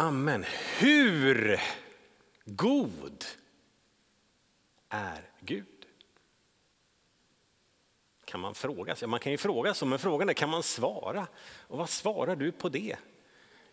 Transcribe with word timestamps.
Amen. 0.00 0.44
Hur 0.78 1.60
god 2.44 3.24
är 4.88 5.30
Gud? 5.40 5.66
Kan 8.24 8.40
man 8.40 8.54
fråga 8.54 8.96
sig. 8.96 9.08
Man 9.08 9.20
kan 9.20 9.32
ju 9.32 9.38
fråga 9.38 9.74
så, 9.74 9.86
men 9.86 9.98
frågan 9.98 10.28
är 10.28 10.32
kan 10.32 10.48
man 10.48 10.62
svara? 10.62 11.26
Och 11.66 11.78
vad 11.78 11.88
svarar 11.88 12.36
du 12.36 12.52
på 12.52 12.68
det? 12.68 12.96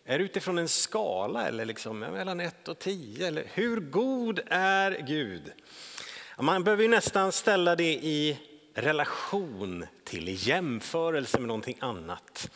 Är 0.04 0.18
det 0.18 0.24
utifrån 0.24 0.58
en 0.58 0.68
skala 0.68 1.48
eller 1.48 1.64
liksom 1.64 1.98
mellan 1.98 2.40
1 2.40 2.68
och 2.68 2.78
10? 2.78 3.26
Eller 3.26 3.44
hur 3.54 3.80
god 3.80 4.40
är 4.46 5.02
Gud? 5.06 5.52
Man 6.38 6.64
behöver 6.64 6.82
ju 6.82 6.88
nästan 6.88 7.32
ställa 7.32 7.76
det 7.76 7.94
i 7.94 8.38
relation 8.74 9.86
till, 10.04 10.28
i 10.28 10.32
jämförelse 10.32 11.38
med 11.38 11.48
någonting 11.48 11.78
annat. 11.80 12.50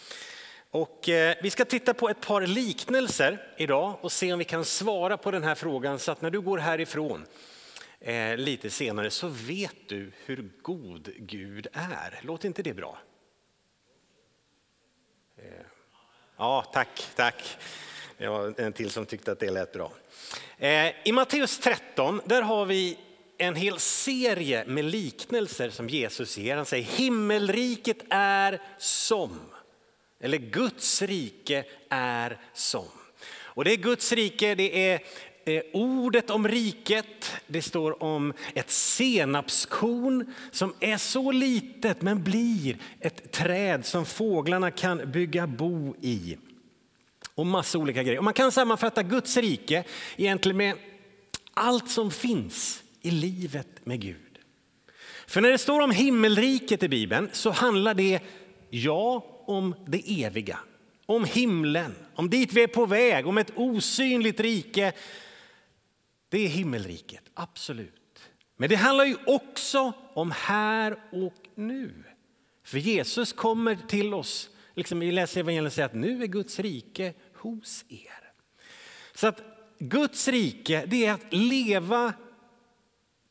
Och 0.74 1.08
eh, 1.08 1.34
vi 1.42 1.50
ska 1.50 1.64
titta 1.64 1.94
på 1.94 2.08
ett 2.08 2.20
par 2.20 2.46
liknelser 2.46 3.42
idag 3.56 3.98
och 4.00 4.12
se 4.12 4.32
om 4.32 4.38
vi 4.38 4.44
kan 4.44 4.64
svara 4.64 5.16
på 5.16 5.30
den 5.30 5.42
här 5.42 5.54
frågan 5.54 5.98
så 5.98 6.12
att 6.12 6.22
när 6.22 6.30
du 6.30 6.40
går 6.40 6.58
härifrån 6.58 7.26
eh, 8.00 8.36
lite 8.36 8.70
senare 8.70 9.10
så 9.10 9.28
vet 9.28 9.88
du 9.88 10.12
hur 10.24 10.50
god 10.62 11.10
Gud 11.16 11.66
är. 11.72 12.20
Låter 12.22 12.46
inte 12.46 12.62
det 12.62 12.74
bra? 12.74 12.98
Eh, 15.38 15.44
ja, 16.36 16.70
tack, 16.72 17.06
tack. 17.16 17.56
Det 18.18 18.28
var 18.28 18.60
en 18.60 18.72
till 18.72 18.90
som 18.90 19.06
tyckte 19.06 19.32
att 19.32 19.40
det 19.40 19.50
lät 19.50 19.72
bra. 19.72 19.92
I 21.04 21.12
Matteus 21.12 21.58
13 21.58 22.20
där 22.24 22.42
har 22.42 22.66
vi 22.66 22.98
en 23.38 23.54
hel 23.54 23.78
serie 23.78 24.64
med 24.66 24.84
liknelser 24.84 25.70
som 25.70 25.88
Jesus 25.88 26.38
ger. 26.38 26.56
Han 26.56 26.66
säger 26.66 26.84
himmelriket 26.84 27.98
är 28.10 28.60
som, 28.78 29.40
eller 30.22 30.38
Guds 30.38 31.02
rike 31.02 31.64
är 31.88 32.38
som. 32.52 32.88
Och 33.54 33.64
det 33.64 33.72
är 33.72 33.76
Guds 33.76 34.12
rike, 34.12 34.54
det 34.54 34.90
är 34.90 35.00
eh, 35.44 35.62
ordet 35.72 36.30
om 36.30 36.48
riket, 36.48 37.32
det 37.46 37.62
står 37.62 38.02
om 38.02 38.32
ett 38.54 38.70
senapskorn 38.70 40.34
som 40.50 40.74
är 40.80 40.96
så 40.96 41.32
litet 41.32 42.02
men 42.02 42.24
blir 42.24 42.76
ett 43.00 43.32
träd 43.32 43.86
som 43.86 44.06
fåglarna 44.06 44.70
kan 44.70 45.12
bygga 45.12 45.46
bo 45.46 45.94
i. 46.00 46.36
Och 47.34 47.46
massa 47.46 47.78
olika 47.78 48.02
grejer. 48.02 48.18
Och 48.18 48.24
man 48.24 48.34
kan 48.34 48.52
sammanfatta 48.52 49.02
Guds 49.02 49.36
rike 49.36 49.84
egentligen 50.16 50.56
med 50.56 50.76
allt 51.54 51.90
som 51.90 52.10
finns 52.10 52.82
i 53.00 53.10
livet 53.10 53.68
med 53.84 54.00
Gud. 54.00 54.38
För 55.26 55.40
när 55.40 55.50
det 55.50 55.58
står 55.58 55.80
om 55.80 55.90
himmelriket 55.90 56.82
i 56.82 56.88
Bibeln 56.88 57.30
så 57.32 57.50
handlar 57.50 57.94
det, 57.94 58.20
ja, 58.70 59.31
om 59.46 59.74
det 59.86 60.24
eviga. 60.24 60.58
Om 61.06 61.24
himlen, 61.24 61.94
om 62.14 62.30
dit 62.30 62.52
vi 62.52 62.62
är 62.62 62.66
på 62.66 62.86
väg, 62.86 63.26
om 63.26 63.38
ett 63.38 63.52
osynligt 63.56 64.40
rike. 64.40 64.92
Det 66.28 66.38
är 66.38 66.48
himmelriket, 66.48 67.22
absolut. 67.34 68.30
Men 68.56 68.68
det 68.68 68.76
handlar 68.76 69.04
ju 69.04 69.16
också 69.26 69.92
om 70.14 70.30
här 70.30 70.96
och 71.12 71.48
nu. 71.54 72.04
För 72.64 72.78
Jesus 72.78 73.32
kommer 73.32 73.78
till 73.88 74.14
oss, 74.14 74.50
liksom 74.74 75.00
vi 75.00 75.12
läser 75.12 75.40
evangeliet 75.40 75.72
säger 75.72 75.86
att 75.86 75.94
nu 75.94 76.22
är 76.22 76.26
Guds 76.26 76.58
rike 76.58 77.14
hos 77.34 77.84
er. 77.88 78.32
Så 79.14 79.26
att 79.26 79.40
Guds 79.78 80.28
rike, 80.28 80.84
det 80.86 81.06
är 81.06 81.12
att 81.12 81.32
leva 81.32 82.12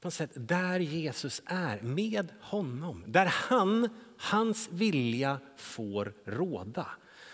på 0.02 0.08
något 0.08 0.14
sätt 0.14 0.32
där 0.36 0.80
Jesus 0.80 1.42
är, 1.46 1.82
med 1.82 2.32
honom. 2.42 3.04
Där 3.08 3.26
han, 3.26 3.90
hans 4.22 4.70
vilja 4.72 5.40
får 5.58 6.14
råda. 6.26 6.88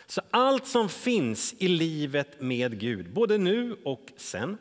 Så 0.06 0.22
allt 0.32 0.68
som 0.68 0.90
finns 0.90 1.56
i 1.58 1.68
livet 1.68 2.42
med 2.42 2.80
Gud, 2.80 3.14
både 3.14 3.38
nu 3.38 3.78
och 3.84 4.12
sen. 4.18 4.58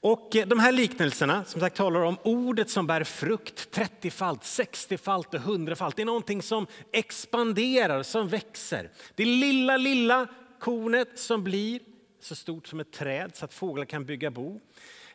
Och 0.00 0.36
eh, 0.36 0.46
de 0.46 0.58
här 0.58 0.72
liknelserna 0.72 1.44
som 1.44 1.60
sagt 1.60 1.76
talar 1.76 2.00
om 2.00 2.16
ordet 2.22 2.70
som 2.70 2.86
bär 2.86 3.04
frukt 3.04 3.76
30-falt, 3.76 4.42
60-falt 4.42 5.34
och 5.34 5.40
100-falt. 5.40 5.96
Det 5.96 6.02
är 6.02 6.06
någonting 6.06 6.42
som 6.42 6.66
expanderar, 6.92 8.02
som 8.02 8.28
växer. 8.28 8.90
Det 9.14 9.24
lilla, 9.24 9.76
lilla 9.76 10.26
kornet 10.58 11.18
som 11.18 11.44
blir 11.44 11.80
så 12.20 12.34
stort 12.34 12.66
som 12.66 12.80
ett 12.80 12.92
träd 12.92 13.36
så 13.36 13.44
att 13.44 13.54
fåglar 13.54 13.84
kan 13.84 14.04
bygga 14.04 14.30
bo. 14.30 14.60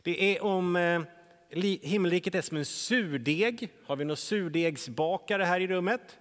Det 0.02 0.36
är 0.36 0.44
om 0.44 0.76
eh, 0.76 1.02
himmelriket 1.82 2.36
är 2.36 2.42
som 2.42 2.58
en 2.58 2.66
surdeg. 2.66 3.70
Har 3.86 3.96
vi 3.96 4.06
några 4.06 4.16
surdegsbakare 4.16 5.44
här 5.44 5.60
i 5.60 5.68
rummet? 5.68 6.20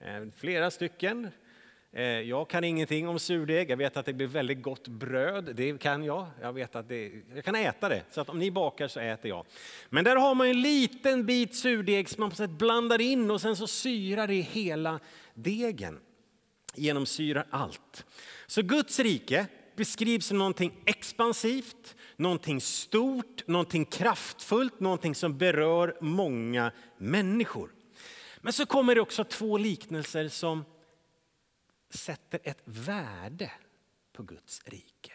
Eh, 0.00 0.30
flera 0.36 0.70
stycken. 0.70 1.30
Eh, 1.92 2.04
jag 2.04 2.48
kan 2.48 2.64
ingenting 2.64 3.08
om 3.08 3.18
surdeg. 3.18 3.70
Jag 3.70 3.76
vet 3.76 3.96
att 3.96 4.06
det 4.06 4.12
blir 4.12 4.26
väldigt 4.26 4.62
gott 4.62 4.88
bröd. 4.88 5.56
Det 5.56 5.80
kan 5.80 6.04
jag. 6.04 6.26
Jag 6.40 6.52
vet 6.52 6.76
att 6.76 6.88
det, 6.88 7.12
jag 7.34 7.44
kan 7.44 7.54
äta 7.54 7.88
det. 7.88 8.02
Så 8.10 8.20
att 8.20 8.28
om 8.28 8.38
ni 8.38 8.50
bakar 8.50 8.88
så 8.88 9.00
äter 9.00 9.28
jag. 9.28 9.46
Men 9.88 10.04
där 10.04 10.16
har 10.16 10.34
man 10.34 10.46
en 10.46 10.60
liten 10.60 11.26
bit 11.26 11.56
surdeg 11.56 12.08
som 12.08 12.20
man 12.20 12.30
på 12.30 12.36
sätt 12.36 12.50
blandar 12.50 13.00
in 13.00 13.30
och 13.30 13.40
sen 13.40 13.56
så 13.56 13.66
syrar 13.66 14.26
det 14.26 14.40
hela 14.40 15.00
degen. 15.34 15.98
Genomsyrar 16.74 17.46
allt. 17.50 18.06
Så 18.46 18.62
Guds 18.62 19.00
rike 19.00 19.46
beskrivs 19.76 20.26
som 20.26 20.38
någonting 20.38 20.82
expansivt, 20.86 21.96
någonting 22.16 22.60
stort, 22.60 23.46
någonting 23.46 23.84
kraftfullt, 23.84 24.80
någonting 24.80 25.14
som 25.14 25.38
berör 25.38 25.98
många 26.00 26.72
människor. 26.98 27.74
Men 28.40 28.52
så 28.52 28.66
kommer 28.66 28.94
det 28.94 29.00
också 29.00 29.24
två 29.24 29.58
liknelser 29.58 30.28
som 30.28 30.64
sätter 31.90 32.40
ett 32.44 32.62
värde 32.64 33.52
på 34.12 34.22
Guds 34.22 34.62
rike. 34.64 35.12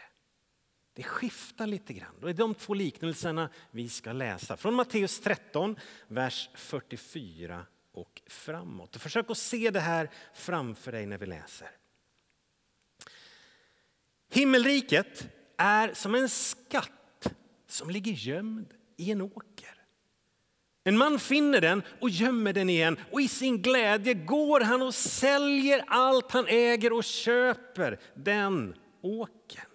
Det 0.94 1.02
skiftar 1.02 1.66
lite 1.66 1.92
grann. 1.92 2.14
Det 2.20 2.30
är 2.30 2.34
de 2.34 2.54
två 2.54 2.74
liknelserna 2.74 3.50
vi 3.70 3.88
ska 3.88 4.12
läsa. 4.12 4.56
Från 4.56 4.74
Matteus 4.74 5.20
13, 5.20 5.76
vers 6.08 6.50
44 6.54 7.66
och 7.92 8.22
framåt. 8.26 8.96
Försök 8.96 9.30
att 9.30 9.38
se 9.38 9.70
det 9.70 9.80
här 9.80 10.10
framför 10.34 10.92
dig 10.92 11.06
när 11.06 11.18
vi 11.18 11.26
läser. 11.26 11.70
Himmelriket 14.32 15.28
är 15.56 15.94
som 15.94 16.14
en 16.14 16.28
skatt 16.28 17.32
som 17.68 17.90
ligger 17.90 18.12
gömd 18.12 18.74
i 18.96 19.10
en 19.10 19.20
åker. 19.20 19.82
En 20.84 20.98
man 20.98 21.18
finner 21.18 21.60
den 21.60 21.82
och 22.00 22.10
gömmer 22.10 22.52
den 22.52 22.70
igen 22.70 22.98
och 23.12 23.20
i 23.20 23.28
sin 23.28 23.62
glädje 23.62 24.14
går 24.14 24.60
han 24.60 24.82
och 24.82 24.94
säljer 24.94 25.84
allt 25.86 26.32
han 26.32 26.46
äger 26.48 26.92
och 26.92 27.04
köper 27.04 28.00
den 28.14 28.74
åkern. 29.02 29.70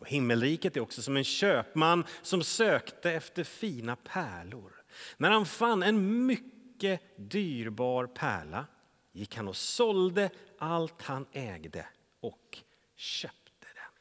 Och 0.00 0.08
himmelriket 0.08 0.76
är 0.76 0.80
också 0.80 1.02
som 1.02 1.16
en 1.16 1.24
köpman 1.24 2.04
som 2.22 2.42
sökte 2.42 3.12
efter 3.12 3.44
fina 3.44 3.96
pärlor. 3.96 4.72
När 5.16 5.30
han 5.30 5.46
fann 5.46 5.82
en 5.82 6.26
mycket 6.26 7.00
dyrbar 7.16 8.06
pärla 8.06 8.66
gick 9.12 9.36
han 9.36 9.48
och 9.48 9.56
sålde 9.56 10.30
allt 10.58 11.02
han 11.02 11.26
ägde 11.32 11.86
och 12.20 12.58
köpte 12.98 13.66
den. 13.74 13.92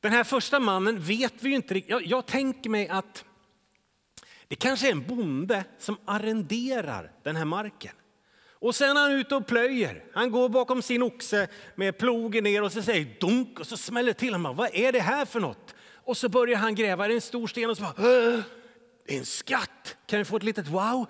Den 0.00 0.12
här 0.12 0.24
första 0.24 0.60
mannen 0.60 1.00
vet 1.00 1.34
vi 1.42 1.48
ju 1.48 1.56
inte 1.56 1.74
riktigt. 1.74 1.90
Jag, 1.90 2.06
jag 2.06 2.26
tänker 2.26 2.70
mig 2.70 2.88
att 2.88 3.24
det 4.48 4.56
kanske 4.56 4.88
är 4.88 4.92
en 4.92 5.06
bonde 5.06 5.64
som 5.78 5.98
arrenderar 6.04 7.12
den 7.22 7.36
här 7.36 7.44
marken. 7.44 7.92
Och 8.50 8.74
sen 8.74 8.96
är 8.96 9.00
han 9.00 9.12
ute 9.12 9.34
och 9.34 9.46
plöjer. 9.46 10.04
Han 10.14 10.30
går 10.30 10.48
bakom 10.48 10.82
sin 10.82 11.02
oxe 11.02 11.48
med 11.74 11.98
plogen 11.98 12.44
ner 12.44 12.62
och 12.62 12.72
så 12.72 12.82
säger 12.82 13.20
dunk 13.20 13.60
och 13.60 13.66
så 13.66 13.76
smäller 13.76 14.12
till. 14.12 14.32
Han 14.32 14.56
vad 14.56 14.74
är 14.74 14.92
det 14.92 15.00
här 15.00 15.24
för 15.24 15.40
något? 15.40 15.74
Och 16.04 16.16
så 16.16 16.28
börjar 16.28 16.58
han 16.58 16.74
gräva. 16.74 17.06
Det 17.08 17.12
är 17.12 17.14
en 17.14 17.20
stor 17.20 17.46
sten 17.46 17.70
och 17.70 17.76
så 17.76 17.82
bara, 17.82 17.94
det 19.06 19.14
är 19.14 19.18
en 19.18 19.26
skatt. 19.26 19.96
Kan 20.06 20.18
vi 20.18 20.24
få 20.24 20.36
ett 20.36 20.42
litet 20.42 20.68
wow? 20.68 21.06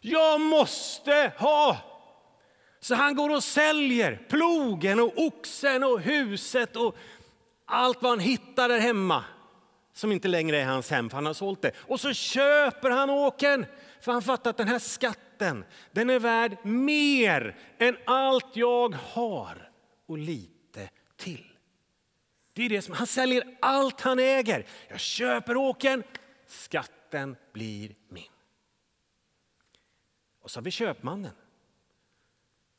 Jag 0.00 0.40
måste 0.40 1.32
ha 1.38 1.93
så 2.84 2.94
han 2.94 3.14
går 3.14 3.30
och 3.30 3.44
säljer 3.44 4.26
plogen 4.28 5.00
och 5.00 5.12
oxen 5.16 5.84
och 5.84 6.00
huset 6.00 6.76
och 6.76 6.96
allt 7.64 8.02
vad 8.02 8.12
han 8.12 8.20
hittar 8.20 8.68
där 8.68 8.78
hemma 8.78 9.24
som 9.92 10.12
inte 10.12 10.28
längre 10.28 10.60
är 10.60 10.64
hans 10.64 10.90
hem, 10.90 11.10
för 11.10 11.16
han 11.16 11.26
har 11.26 11.34
sålt 11.34 11.62
det. 11.62 11.72
Och 11.76 12.00
så 12.00 12.12
köper 12.12 12.90
han 12.90 13.10
åken, 13.10 13.66
för 14.00 14.12
han 14.12 14.22
fattar 14.22 14.50
att 14.50 14.56
den 14.56 14.68
här 14.68 14.78
skatten, 14.78 15.64
den 15.92 16.10
är 16.10 16.18
värd 16.18 16.56
mer 16.66 17.56
än 17.78 17.96
allt 18.06 18.56
jag 18.56 18.94
har 18.94 19.70
och 20.06 20.18
lite 20.18 20.90
till. 21.16 21.52
Det 22.52 22.62
är 22.62 22.68
det 22.68 22.82
som, 22.82 22.94
han 22.94 23.06
säljer 23.06 23.56
allt 23.60 24.00
han 24.00 24.18
äger. 24.18 24.66
Jag 24.88 25.00
köper 25.00 25.56
åken, 25.56 26.02
skatten 26.46 27.36
blir 27.52 27.94
min. 28.08 28.24
Och 30.40 30.50
så 30.50 30.58
har 30.60 30.64
vi 30.64 30.70
köpmannen. 30.70 31.32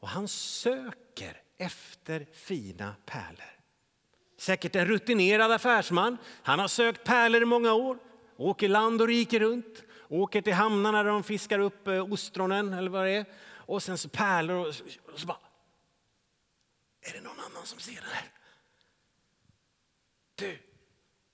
Och 0.06 0.12
han 0.12 0.28
söker 0.28 1.42
efter 1.58 2.28
fina 2.34 2.96
pärlor. 3.06 3.60
Säkert 4.38 4.76
en 4.76 4.86
rutinerad 4.86 5.52
affärsman. 5.52 6.18
Han 6.44 6.60
har 6.60 6.68
sökt 6.68 7.04
pärlor 7.04 7.42
i 7.42 7.46
många 7.46 7.74
år. 7.74 7.98
Åker 8.38 8.70
land 8.70 9.02
och 9.02 9.08
rike 9.08 9.40
runt. 9.40 9.84
Åker 10.10 10.42
till 10.42 10.54
hamnarna 10.54 11.04
där 11.04 11.12
de 11.12 11.24
fiskar 11.24 11.60
upp 11.60 11.88
eh, 11.88 12.12
ostronen 12.14 12.74
eller 12.74 12.90
vad 12.90 13.06
det 13.06 13.12
är. 13.12 13.26
Och 13.46 13.84
sen 13.84 13.98
så 13.98 14.10
pärlor 14.10 14.68
och 14.68 15.20
så 15.20 15.28
bara. 15.28 15.38
Är 17.02 17.14
det 17.14 17.22
någon 17.22 17.40
annan 17.40 17.66
som 17.66 17.80
ser 17.80 17.94
den 17.94 18.12
här? 18.14 18.32
Du, 20.36 20.58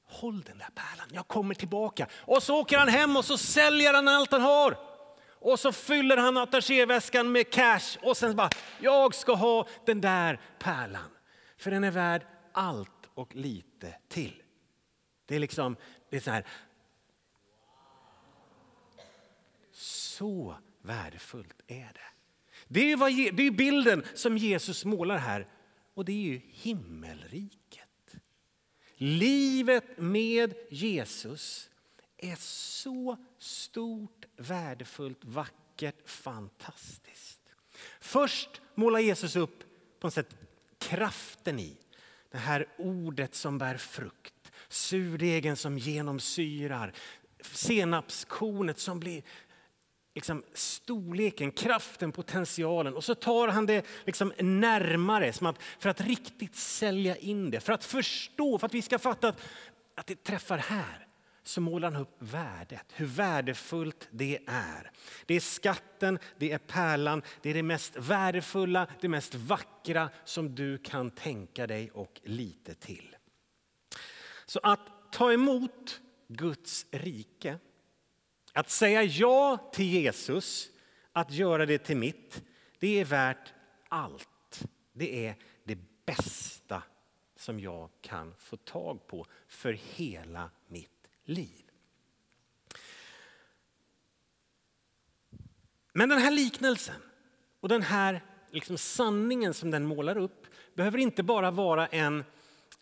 håll 0.08 0.42
den 0.42 0.58
där 0.58 0.70
pärlan, 0.76 1.08
jag 1.12 1.28
kommer 1.28 1.56
tillbaka. 1.56 2.08
Och 2.14 2.44
så 2.44 2.60
åker 2.60 2.78
han 2.78 2.88
hem 2.88 3.18
och 3.18 3.26
så 3.26 3.38
säljer 3.38 3.94
han 3.94 4.08
allt 4.08 4.32
han 4.32 4.42
har. 4.42 4.91
Och 5.42 5.60
så 5.60 5.72
fyller 5.72 6.18
han 6.18 6.38
attachéväskan 6.38 7.32
med 7.32 7.50
cash 7.50 7.98
och 8.02 8.18
sen 8.18 8.36
bara, 8.36 8.50
jag 8.80 9.16
ska 9.16 9.34
ha 9.34 9.68
den 9.86 10.02
där 10.02 10.40
pärlan. 10.60 11.10
För 11.58 11.72
den 11.72 11.84
är 11.84 11.92
värd 11.92 12.26
allt 12.52 13.10
och 13.14 13.36
lite 13.36 13.98
till. 14.08 14.44
Det 15.26 15.36
är 15.36 15.40
liksom, 15.40 15.76
det 16.10 16.16
är 16.16 16.22
så 16.22 16.32
här. 16.32 16.46
Så 19.72 20.56
värdefullt 20.82 21.62
är 21.68 21.92
det. 21.94 22.12
Det 22.68 22.92
är, 22.92 22.98
vad, 22.98 23.12
det 23.12 23.48
är 23.48 23.52
bilden 23.52 24.06
som 24.14 24.38
Jesus 24.38 24.86
målar 24.86 25.18
här 25.18 25.48
och 25.94 26.06
det 26.06 26.12
är 26.12 26.16
ju 26.16 26.42
himmelriket. 26.46 28.16
Livet 28.98 29.98
med 29.98 30.54
Jesus 30.70 31.70
är 32.18 32.36
så 32.36 33.18
stort, 33.38 34.21
värdefullt, 34.42 35.26
vackert, 35.26 36.10
fantastiskt. 36.10 37.42
Först 38.00 38.62
målar 38.76 39.00
Jesus 39.00 39.36
upp 39.36 39.60
på 40.00 40.08
något 40.08 40.14
sätt 40.14 40.36
kraften 40.80 41.60
i 41.60 41.78
det 42.32 42.38
här 42.38 42.68
ordet 42.78 43.36
som 43.36 43.58
bär 43.58 43.78
frukt, 43.78 44.52
surdegen 44.70 45.56
som 45.56 45.78
genomsyrar, 45.78 46.94
senapskornet 47.42 48.80
som 48.80 49.00
blir 49.00 49.24
liksom 50.16 50.44
storleken, 50.54 51.52
kraften, 51.52 52.12
potentialen. 52.12 52.96
Och 52.96 53.04
så 53.04 53.16
tar 53.16 53.48
han 53.48 53.66
det 53.66 53.86
liksom 54.06 54.34
närmare 54.40 55.34
som 55.34 55.48
att, 55.48 55.62
för 55.80 55.90
att 55.90 56.02
riktigt 56.02 56.56
sälja 56.56 57.16
in 57.16 57.52
det, 57.52 57.60
för 57.60 57.74
att 57.74 57.86
förstå, 57.86 58.58
för 58.58 58.66
att 58.66 58.74
vi 58.74 58.82
ska 58.82 59.00
fatta 59.00 59.30
att, 59.30 59.42
att 59.96 60.08
det 60.08 60.24
träffar 60.24 60.58
här 60.58 61.08
så 61.44 61.62
målar 61.62 61.92
han 61.92 62.02
upp 62.02 62.16
värdet, 62.20 62.86
hur 62.94 63.06
värdefullt 63.06 64.08
det 64.12 64.40
är. 64.48 64.92
Det 65.26 65.34
är 65.34 65.40
skatten, 65.40 66.20
det 66.38 66.52
är 66.52 66.58
pärlan, 66.58 67.22
det 67.42 67.50
är 67.50 67.54
det 67.54 67.64
mest 67.64 67.96
värdefulla, 67.96 68.88
det 69.02 69.10
mest 69.10 69.36
vackra 69.36 70.10
som 70.26 70.56
du 70.56 70.78
kan 70.78 71.12
tänka 71.12 71.68
dig 71.68 71.92
och 71.92 72.22
lite 72.24 72.74
till. 72.74 73.16
Så 74.46 74.60
att 74.64 75.12
ta 75.12 75.34
emot 75.34 76.02
Guds 76.28 76.86
rike, 76.92 77.60
att 78.54 78.70
säga 78.70 79.04
ja 79.04 79.70
till 79.74 79.86
Jesus, 79.86 80.70
att 81.12 81.32
göra 81.32 81.66
det 81.66 81.78
till 81.78 81.98
mitt, 81.98 82.42
det 82.80 83.00
är 83.00 83.06
värt 83.06 83.54
allt. 83.90 84.64
Det 84.94 85.28
är 85.28 85.36
det 85.64 85.78
bästa 86.06 86.84
som 87.36 87.60
jag 87.60 87.90
kan 88.02 88.34
få 88.40 88.58
tag 88.58 89.08
på 89.08 89.26
för 89.48 89.74
hela 89.74 90.50
mitt 90.68 91.01
liv. 91.26 91.62
Men 95.94 96.10
den 96.10 96.20
här 96.20 96.32
liknelsen 96.32 97.02
och 97.60 97.70
den 97.70 97.82
här 97.82 98.22
liksom 98.52 98.78
sanningen 98.78 99.54
som 99.54 99.72
den 99.72 99.86
målar 99.86 100.18
upp 100.18 100.48
behöver 100.76 100.98
inte 100.98 101.24
bara 101.24 101.52
vara 101.52 101.88
en, 101.88 102.24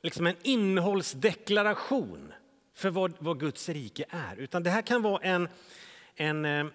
liksom 0.01 0.27
en 0.27 0.35
innehållsdeklaration 0.43 2.33
för 2.75 2.89
vad, 2.89 3.13
vad 3.19 3.39
Guds 3.39 3.69
rike 3.69 4.05
är. 4.09 4.35
Utan 4.35 4.63
det 4.63 4.69
här 4.69 4.81
kan 4.81 5.01
vara 5.01 5.21
en, 5.23 5.49
en 6.15 6.45
eh, 6.45 6.65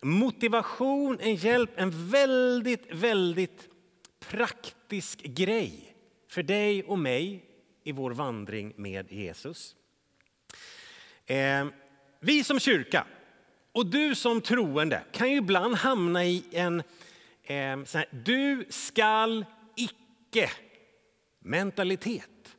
motivation, 0.00 1.18
en 1.20 1.34
hjälp, 1.34 1.70
en 1.76 2.10
väldigt, 2.10 2.94
väldigt 2.94 3.68
praktisk 4.28 5.22
grej 5.22 5.96
för 6.28 6.42
dig 6.42 6.84
och 6.84 6.98
mig 6.98 7.44
i 7.84 7.92
vår 7.92 8.10
vandring 8.10 8.72
med 8.76 9.12
Jesus. 9.12 9.76
Eh, 11.26 11.66
vi 12.20 12.44
som 12.44 12.60
kyrka 12.60 13.06
och 13.72 13.86
du 13.86 14.14
som 14.14 14.40
troende 14.40 15.02
kan 15.12 15.30
ju 15.30 15.36
ibland 15.36 15.74
hamna 15.74 16.24
i 16.24 16.44
en 16.52 16.80
eh, 17.42 17.54
här, 17.94 18.24
du 18.24 18.66
skall 18.68 19.44
icke 19.76 20.50
mentalitet. 21.38 22.56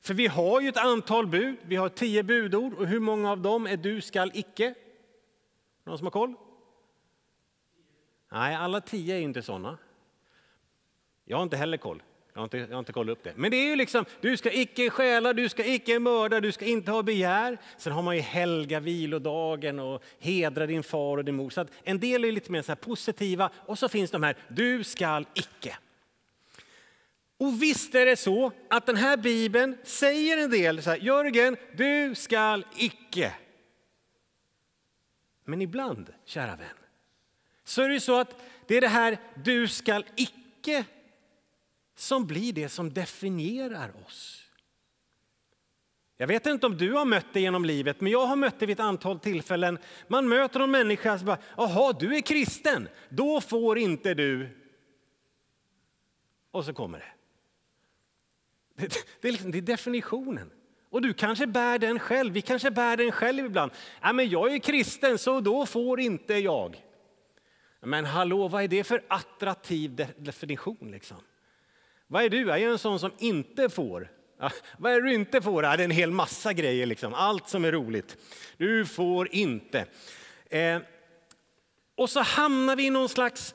För 0.00 0.14
vi 0.14 0.26
har 0.26 0.60
ju 0.60 0.68
ett 0.68 0.76
antal 0.76 1.26
bud, 1.26 1.56
vi 1.62 1.76
har 1.76 1.88
tio 1.88 2.22
budord 2.22 2.74
och 2.74 2.86
hur 2.86 3.00
många 3.00 3.30
av 3.30 3.40
dem 3.40 3.66
är 3.66 3.76
du 3.76 4.00
skall 4.00 4.30
icke? 4.34 4.74
Någon 5.84 5.98
som 5.98 6.06
har 6.06 6.10
koll? 6.10 6.34
Nej, 8.32 8.54
alla 8.54 8.80
tio 8.80 9.14
är 9.14 9.20
inte 9.20 9.42
sådana. 9.42 9.78
Jag 11.24 11.36
har 11.36 11.42
inte 11.42 11.56
heller 11.56 11.76
koll. 11.76 12.02
Jag 12.38 12.42
har, 12.42 12.46
inte, 12.46 12.58
jag 12.58 12.68
har 12.68 12.78
inte 12.78 12.92
kollat 12.92 13.12
upp 13.12 13.24
det. 13.24 13.32
Men 13.36 13.50
det 13.50 13.56
är 13.56 13.66
ju 13.66 13.76
liksom, 13.76 14.04
du 14.20 14.36
ska 14.36 14.52
icke 14.52 14.90
stjäla, 14.90 15.32
du 15.32 15.48
ska 15.48 15.64
icke 15.64 15.98
mörda, 15.98 16.40
du 16.40 16.52
ska 16.52 16.64
inte 16.64 16.90
ha 16.90 17.02
begär. 17.02 17.58
Sen 17.76 17.92
har 17.92 18.02
man 18.02 18.16
ju 18.16 18.22
helga 18.22 18.80
vilodagen 18.80 19.78
och 19.78 20.02
hedra 20.18 20.66
din 20.66 20.82
far 20.82 21.16
och 21.16 21.24
din 21.24 21.34
mor. 21.34 21.50
Så 21.50 21.60
att 21.60 21.70
en 21.82 22.00
del 22.00 22.24
är 22.24 22.32
lite 22.32 22.52
mer 22.52 22.62
så 22.62 22.76
positiva 22.76 23.50
och 23.66 23.78
så 23.78 23.88
finns 23.88 24.10
de 24.10 24.22
här, 24.22 24.36
du 24.48 24.84
skall 24.84 25.26
icke. 25.34 25.76
Och 27.38 27.62
visst 27.62 27.94
är 27.94 28.06
det 28.06 28.16
så 28.16 28.52
att 28.70 28.86
den 28.86 28.96
här 28.96 29.16
bibeln 29.16 29.76
säger 29.84 30.38
en 30.38 30.50
del, 30.50 30.82
så 30.82 30.90
här, 30.90 30.96
Jörgen, 30.96 31.56
du 31.76 32.14
skall 32.14 32.64
icke. 32.76 33.32
Men 35.44 35.62
ibland, 35.62 36.12
kära 36.24 36.56
vän, 36.56 36.68
så 37.64 37.82
är 37.82 37.88
det 37.88 38.00
så 38.00 38.20
att 38.20 38.42
det 38.66 38.76
är 38.76 38.80
det 38.80 38.88
här 38.88 39.18
du 39.34 39.68
skall 39.68 40.04
icke 40.16 40.84
som 41.98 42.26
blir 42.26 42.52
det 42.52 42.68
som 42.68 42.92
definierar 42.92 43.92
oss. 44.06 44.44
Jag 46.16 46.26
vet 46.26 46.46
inte 46.46 46.66
om 46.66 46.76
du 46.76 46.92
har 46.92 47.04
mött 47.04 47.26
det 47.32 47.40
genom 47.40 47.64
livet, 47.64 48.00
men 48.00 48.12
jag 48.12 48.26
har 48.26 48.36
mött 48.36 48.60
det 48.60 48.66
vid 48.66 48.80
ett 48.80 48.84
antal 48.84 49.20
tillfällen. 49.20 49.78
Man 50.08 50.28
möter 50.28 50.60
en 50.60 50.70
människa 50.70 51.18
som 51.18 51.26
bara, 51.26 51.38
jaha, 51.56 51.92
du 51.92 52.16
är 52.16 52.20
kristen, 52.20 52.88
då 53.08 53.40
får 53.40 53.78
inte 53.78 54.14
du... 54.14 54.48
Och 56.50 56.64
så 56.64 56.74
kommer 56.74 56.98
det. 56.98 57.12
Det, 58.74 58.94
det, 59.20 59.28
är, 59.28 59.32
liksom, 59.32 59.50
det 59.50 59.58
är 59.58 59.62
definitionen. 59.62 60.50
Och 60.90 61.02
du 61.02 61.12
kanske 61.12 61.46
bär 61.46 61.78
den 61.78 61.98
själv, 61.98 62.32
vi 62.32 62.40
kanske 62.40 62.70
bär 62.70 62.96
den 62.96 63.12
själv 63.12 63.46
ibland. 63.46 63.72
Nej, 64.02 64.12
men 64.12 64.28
jag 64.28 64.54
är 64.54 64.58
kristen, 64.58 65.18
så 65.18 65.40
då 65.40 65.66
får 65.66 66.00
inte 66.00 66.34
jag. 66.34 66.84
Men 67.80 68.04
hallå, 68.04 68.48
vad 68.48 68.62
är 68.62 68.68
det 68.68 68.84
för 68.84 69.04
attraktiv 69.08 70.06
definition? 70.16 70.90
Liksom? 70.90 71.16
Vad 72.10 72.24
är 72.24 72.30
du? 72.30 72.40
Jag 72.40 72.60
är 72.60 72.68
en 72.68 72.78
sån 72.78 73.00
som 73.00 73.12
inte 73.18 73.68
får. 73.68 74.10
Ja, 74.38 74.50
vad 74.78 74.92
är 74.92 75.00
du 75.00 75.14
inte 75.14 75.42
får? 75.42 75.64
Ja, 75.64 75.76
det 75.76 75.82
är 75.82 75.84
en 75.84 75.90
hel 75.90 76.10
massa 76.10 76.52
grejer, 76.52 76.86
liksom. 76.86 77.14
allt 77.14 77.48
som 77.48 77.64
är 77.64 77.72
roligt. 77.72 78.16
Du 78.56 78.86
får 78.86 79.34
inte. 79.34 79.86
Eh, 80.50 80.80
och 81.94 82.10
så 82.10 82.20
hamnar 82.20 82.76
vi 82.76 82.86
i 82.86 82.90
någon 82.90 83.08
slags 83.08 83.54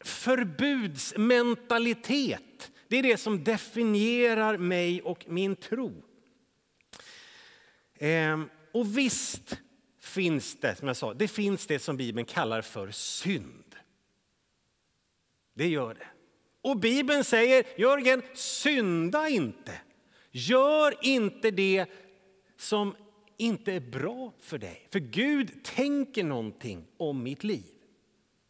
förbudsmentalitet. 0.00 2.70
Det 2.88 2.96
är 2.96 3.02
det 3.02 3.16
som 3.16 3.44
definierar 3.44 4.58
mig 4.58 5.02
och 5.02 5.24
min 5.28 5.56
tro. 5.56 6.04
Eh, 7.94 8.40
och 8.72 8.98
visst 8.98 9.58
finns 10.00 10.60
det, 10.60 10.76
som 10.76 10.88
jag 10.88 10.96
sa, 10.96 11.14
det 11.14 11.28
finns 11.28 11.66
det 11.66 11.78
som 11.78 11.96
Bibeln 11.96 12.26
kallar 12.26 12.62
för 12.62 12.90
synd. 12.90 13.74
Det 15.54 15.68
gör 15.68 15.94
det. 15.94 16.06
Och 16.66 16.76
Bibeln 16.76 17.24
säger, 17.24 17.64
Jörgen, 17.76 18.22
synda 18.34 19.28
inte. 19.28 19.72
Gör 20.30 20.94
inte 21.02 21.50
det 21.50 21.86
som 22.56 22.96
inte 23.36 23.72
är 23.72 23.80
bra 23.80 24.32
för 24.40 24.58
dig. 24.58 24.86
För 24.92 24.98
Gud 24.98 25.64
tänker 25.64 26.24
någonting 26.24 26.86
om 26.96 27.22
mitt 27.22 27.44
liv. 27.44 27.64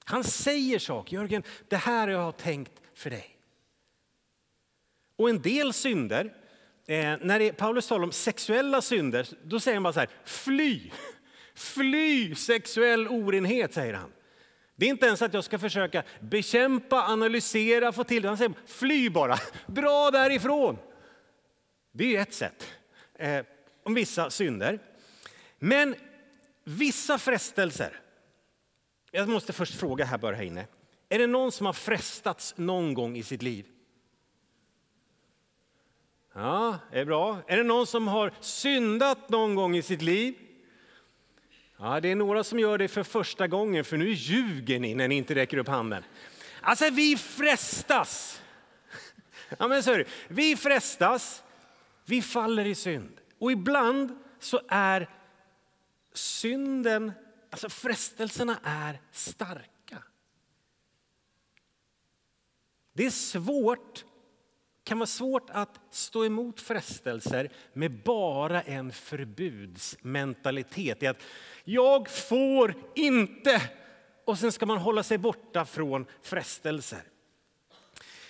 Han 0.04 0.25
säger 0.25 0.78
saker. 0.78 1.16
Jörgen, 1.16 1.42
det 1.68 1.76
här 1.76 2.08
har 2.08 2.14
jag 2.14 2.37
tänkt 2.37 2.73
för 2.94 3.11
dig. 3.11 3.38
Och 5.16 5.30
en 5.30 5.42
del 5.42 5.73
synder, 5.73 6.25
eh, 6.87 7.14
när 7.20 7.38
det, 7.38 7.52
Paulus 7.52 7.88
talar 7.88 8.04
om 8.04 8.12
sexuella 8.12 8.82
synder, 8.82 9.28
då 9.44 9.61
säger 9.61 9.76
han 9.76 9.82
bara 9.82 9.92
så 9.92 10.00
här, 10.00 10.11
fly. 10.25 10.90
Fly 11.54 12.35
sexuell 12.35 13.08
orenhet, 13.08 13.75
säger 13.75 13.94
han. 13.94 14.12
Det 14.76 14.87
är 14.87 14.90
inte 14.90 15.06
ens 15.06 15.23
att 15.23 15.35
jag 15.35 15.45
ska 15.45 15.59
försöka 15.59 16.02
bekämpa, 16.21 17.02
analysera, 17.02 17.92
få 17.92 18.04
till 18.04 18.23
det. 18.23 18.28
Han 18.28 18.38
säger 18.38 18.52
fly 18.66 19.11
bara, 19.11 19.38
dra 19.66 20.11
därifrån. 20.11 20.78
Det 21.92 22.16
är 22.16 22.23
ett 22.23 22.35
sätt 22.35 22.66
eh, 23.18 23.45
om 23.83 23.95
vissa 23.95 24.30
synder. 24.30 24.78
Men 25.59 25.95
vissa 26.64 27.18
frestelser. 27.18 28.00
Jag 29.11 29.28
måste 29.28 29.52
först 29.52 29.75
fråga 29.75 30.04
här 30.04 30.18
bara 30.18 30.37
här 30.37 30.42
inne. 30.42 30.66
Är 31.09 31.18
det 31.18 31.26
någon 31.26 31.52
som 31.52 31.66
har 31.66 31.73
frestats 31.73 32.54
någon 32.56 32.95
gång 32.95 33.16
i 33.16 33.23
sitt 33.23 33.42
liv? 33.42 33.66
Ja, 36.35 36.78
det 36.92 36.99
är 37.00 37.04
bra. 37.04 37.38
Är 37.47 37.56
det 37.56 37.62
någon 37.62 37.87
som 37.87 38.09
har 38.09 38.33
syndat 38.40 39.28
någon 39.28 39.54
gång 39.54 39.76
i 39.76 39.83
sitt 39.83 40.02
liv? 40.02 40.35
Ja, 41.78 42.00
det 42.00 42.11
är 42.11 42.16
några 42.16 42.45
som 42.45 42.59
gör 42.59 42.78
det 42.78 42.88
för 42.88 43.02
första 43.02 43.47
gången, 43.47 43.85
för 43.85 43.97
nu 43.97 44.09
ljuger 44.09 44.80
ni 44.80 44.95
när 44.95 45.09
ni 45.09 45.14
inte 45.14 45.35
räcker 45.35 45.59
upp 45.59 45.68
handen. 45.68 46.04
Alltså 46.61 46.90
vi 46.90 47.16
frestas. 47.16 48.42
Ja, 49.59 49.68
men 49.68 49.83
så 49.83 49.92
är 49.92 49.99
det. 49.99 50.06
Vi 50.28 50.56
frestas, 50.56 51.42
vi 52.04 52.23
faller 52.23 52.64
i 52.64 52.75
synd. 52.75 53.21
Och 53.38 53.52
ibland 53.52 54.18
så 54.38 54.61
är 54.68 55.11
synden, 56.12 57.12
alltså 57.50 57.68
frestelserna 57.68 58.59
är 58.62 59.00
starka. 59.12 60.02
Det 62.92 63.06
är 63.06 63.11
svårt, 63.11 64.04
kan 64.86 64.98
vara 64.98 65.06
svårt 65.06 65.50
att 65.50 65.80
stå 65.90 66.24
emot 66.24 66.60
frestelser 66.60 67.50
med 67.72 68.02
bara 68.02 68.62
en 68.62 68.92
förbudsmentalitet. 68.92 71.00
Det 71.00 71.06
att 71.06 71.22
jag 71.64 72.10
får 72.10 72.74
inte 72.94 73.62
och 74.24 74.38
sen 74.38 74.52
ska 74.52 74.66
man 74.66 74.78
hålla 74.78 75.02
sig 75.02 75.18
borta 75.18 75.64
från 75.64 76.06
frestelser. 76.22 77.02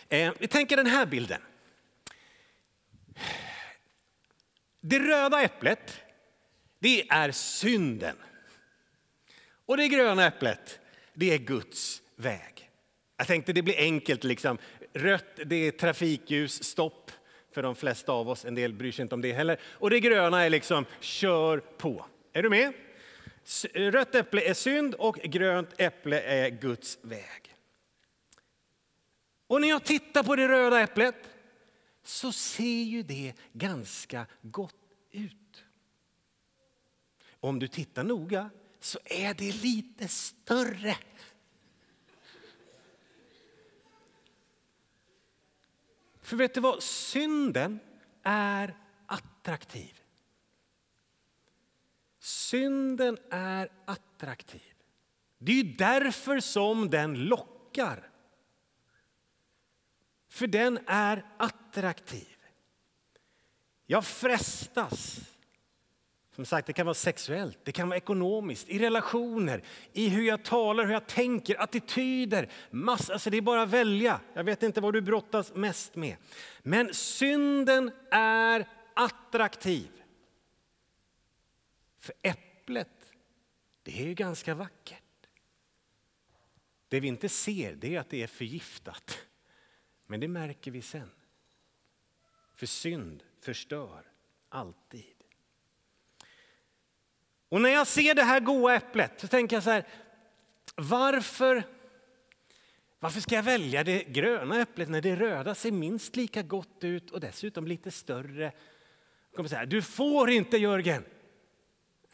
Eh, 0.08 0.32
vi 0.38 0.48
tänker 0.48 0.76
den 0.76 0.86
här 0.86 1.06
bilden. 1.06 1.40
Det 4.80 4.98
röda 4.98 5.42
äpplet, 5.42 6.00
det 6.78 7.08
är 7.08 7.32
synden. 7.32 8.16
Och 9.66 9.76
det 9.76 9.88
gröna 9.88 10.26
äpplet, 10.26 10.80
det 11.14 11.34
är 11.34 11.38
Guds 11.38 12.02
väg. 12.16 12.66
Jag 13.16 13.26
tänkte 13.26 13.52
det 13.52 13.62
blir 13.62 13.78
enkelt. 13.78 14.24
Liksom. 14.24 14.58
Rött, 14.96 15.40
det 15.46 15.56
är 15.56 15.70
trafikljus, 15.70 16.64
stopp 16.64 17.10
för 17.50 17.62
de 17.62 17.74
flesta 17.74 18.12
av 18.12 18.28
oss. 18.28 18.44
En 18.44 18.54
del 18.54 18.72
bryr 18.72 18.92
sig 18.92 19.02
inte 19.02 19.14
om 19.14 19.20
det 19.20 19.32
heller. 19.32 19.60
Och 19.62 19.90
det 19.90 20.00
gröna 20.00 20.44
är 20.44 20.50
liksom 20.50 20.84
kör 21.00 21.58
på. 21.58 22.06
Är 22.32 22.42
du 22.42 22.50
med? 22.50 22.72
Rött 23.74 24.14
äpple 24.14 24.42
är 24.42 24.54
synd 24.54 24.94
och 24.94 25.16
grönt 25.16 25.68
äpple 25.78 26.20
är 26.20 26.50
Guds 26.50 26.98
väg. 27.02 27.56
Och 29.46 29.60
när 29.60 29.68
jag 29.68 29.84
tittar 29.84 30.22
på 30.22 30.36
det 30.36 30.48
röda 30.48 30.80
äpplet 30.80 31.30
så 32.04 32.32
ser 32.32 32.82
ju 32.82 33.02
det 33.02 33.32
ganska 33.52 34.26
gott 34.42 34.74
ut. 35.10 35.64
Om 37.40 37.58
du 37.58 37.68
tittar 37.68 38.04
noga 38.04 38.50
så 38.80 38.98
är 39.04 39.34
det 39.34 39.52
lite 39.52 40.08
större. 40.08 40.96
För 46.26 46.36
vet 46.36 46.54
du 46.54 46.60
vad? 46.60 46.82
Synden 46.82 47.80
är 48.22 48.76
attraktiv. 49.06 50.00
Synden 52.18 53.18
är 53.30 53.72
attraktiv. 53.84 54.74
Det 55.38 55.52
är 55.52 55.56
ju 55.56 55.72
därför 55.72 56.40
som 56.40 56.90
den 56.90 57.14
lockar. 57.14 58.10
För 60.28 60.46
den 60.46 60.78
är 60.86 61.26
attraktiv. 61.36 62.36
Jag 63.86 64.04
frestas. 64.04 65.20
Som 66.36 66.44
sagt, 66.46 66.66
det 66.66 66.72
kan 66.72 66.86
vara 66.86 66.94
sexuellt, 66.94 67.58
det 67.62 67.72
kan 67.72 67.88
vara 67.88 67.96
ekonomiskt, 67.96 68.68
i 68.68 68.78
relationer, 68.78 69.62
i 69.92 70.08
hur 70.08 70.22
jag 70.22 70.42
talar, 70.42 70.84
hur 70.84 70.92
jag 70.92 71.06
tänker, 71.06 71.60
attityder. 71.62 72.48
Massa, 72.70 73.12
alltså 73.12 73.30
det 73.30 73.36
är 73.36 73.40
bara 73.40 73.62
att 73.62 73.68
välja. 73.68 74.20
Jag 74.34 74.44
vet 74.44 74.62
inte 74.62 74.80
vad 74.80 74.92
du 74.92 75.00
brottas 75.00 75.54
mest 75.54 75.96
med. 75.96 76.16
Men 76.62 76.94
synden 76.94 77.90
är 78.10 78.68
attraktiv. 78.94 79.90
För 81.98 82.14
äpplet, 82.22 83.12
det 83.82 84.00
är 84.00 84.06
ju 84.06 84.14
ganska 84.14 84.54
vackert. 84.54 85.28
Det 86.88 87.00
vi 87.00 87.08
inte 87.08 87.28
ser 87.28 87.74
det 87.74 87.94
är 87.94 88.00
att 88.00 88.10
det 88.10 88.22
är 88.22 88.26
förgiftat. 88.26 89.18
Men 90.06 90.20
det 90.20 90.28
märker 90.28 90.70
vi 90.70 90.82
sen. 90.82 91.10
För 92.54 92.66
synd 92.66 93.22
förstör 93.40 94.12
alltid. 94.48 95.15
Och 97.48 97.60
när 97.60 97.70
jag 97.70 97.86
ser 97.86 98.14
det 98.14 98.22
här 98.22 98.40
goda 98.40 98.74
äpplet 98.74 99.12
så 99.20 99.28
tänker 99.28 99.56
jag 99.56 99.62
så 99.62 99.70
här, 99.70 99.86
varför, 100.74 101.62
varför 102.98 103.20
ska 103.20 103.34
jag 103.34 103.42
välja 103.42 103.84
det 103.84 104.04
gröna 104.04 104.60
äpplet 104.60 104.88
när 104.88 105.02
det 105.02 105.16
röda 105.16 105.54
ser 105.54 105.72
minst 105.72 106.16
lika 106.16 106.42
gott 106.42 106.84
ut 106.84 107.10
och 107.10 107.20
dessutom 107.20 107.66
lite 107.66 107.90
större? 107.90 108.42
Jag 109.30 109.36
kommer 109.36 109.48
säga, 109.48 109.66
du 109.66 109.82
får 109.82 110.30
inte 110.30 110.56
Jörgen, 110.56 111.04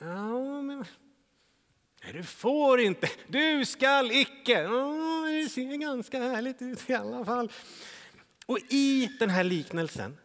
Ja, 0.02 0.62
men... 0.62 0.84
Nej, 2.04 2.12
du 2.12 2.22
får 2.22 2.80
inte. 2.80 3.08
Du 3.26 3.64
skall 3.64 4.10
icke. 4.10 4.66
Oh, 4.66 5.26
det 5.26 5.48
ser 5.48 5.76
ganska 5.76 6.18
härligt 6.18 6.62
ut 6.62 6.90
i 6.90 6.94
alla 6.94 7.24
fall. 7.24 7.52
Och 8.46 8.58
i 8.68 9.16
den 9.18 9.30
här 9.30 9.44
liknelsen 9.44 10.18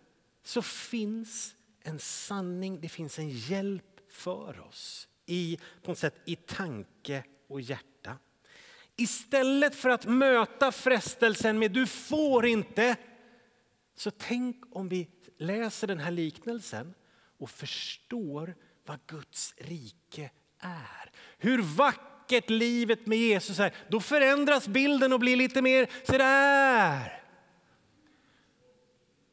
så 0.44 0.62
finns 0.62 1.56
en 1.84 2.00
sanning, 2.00 2.82
det 2.82 2.90
finns 2.90 3.20
en 3.20 3.30
hjälp 3.30 3.97
för 4.18 4.60
oss 4.68 5.08
i, 5.26 5.60
på 5.84 5.92
något 5.92 6.00
sätt, 6.00 6.22
i 6.26 6.36
tanke 6.36 7.24
och 7.48 7.62
hjärta. 7.62 8.18
Istället 8.96 9.76
för 9.76 9.90
att 9.90 10.06
möta 10.06 10.72
frestelsen 10.72 11.60
med 11.60 11.72
du 11.72 11.88
får 11.88 12.46
inte, 12.46 12.96
så 13.96 14.12
tänk 14.12 14.64
om 14.72 14.90
vi 14.90 15.08
läser 15.38 15.88
den 15.88 16.00
här 16.00 16.12
liknelsen 16.12 16.94
och 17.38 17.50
förstår 17.50 18.56
vad 18.86 19.00
Guds 19.08 19.54
rike 19.58 20.32
är. 20.60 21.12
Hur 21.38 21.62
vackert 21.62 22.50
livet 22.50 23.08
med 23.08 23.18
Jesus 23.18 23.60
är. 23.60 23.76
Då 23.90 24.00
förändras 24.00 24.68
bilden 24.68 25.14
och 25.14 25.20
blir 25.20 25.36
lite 25.36 25.62
mer 25.62 25.90
sådär. 26.04 27.24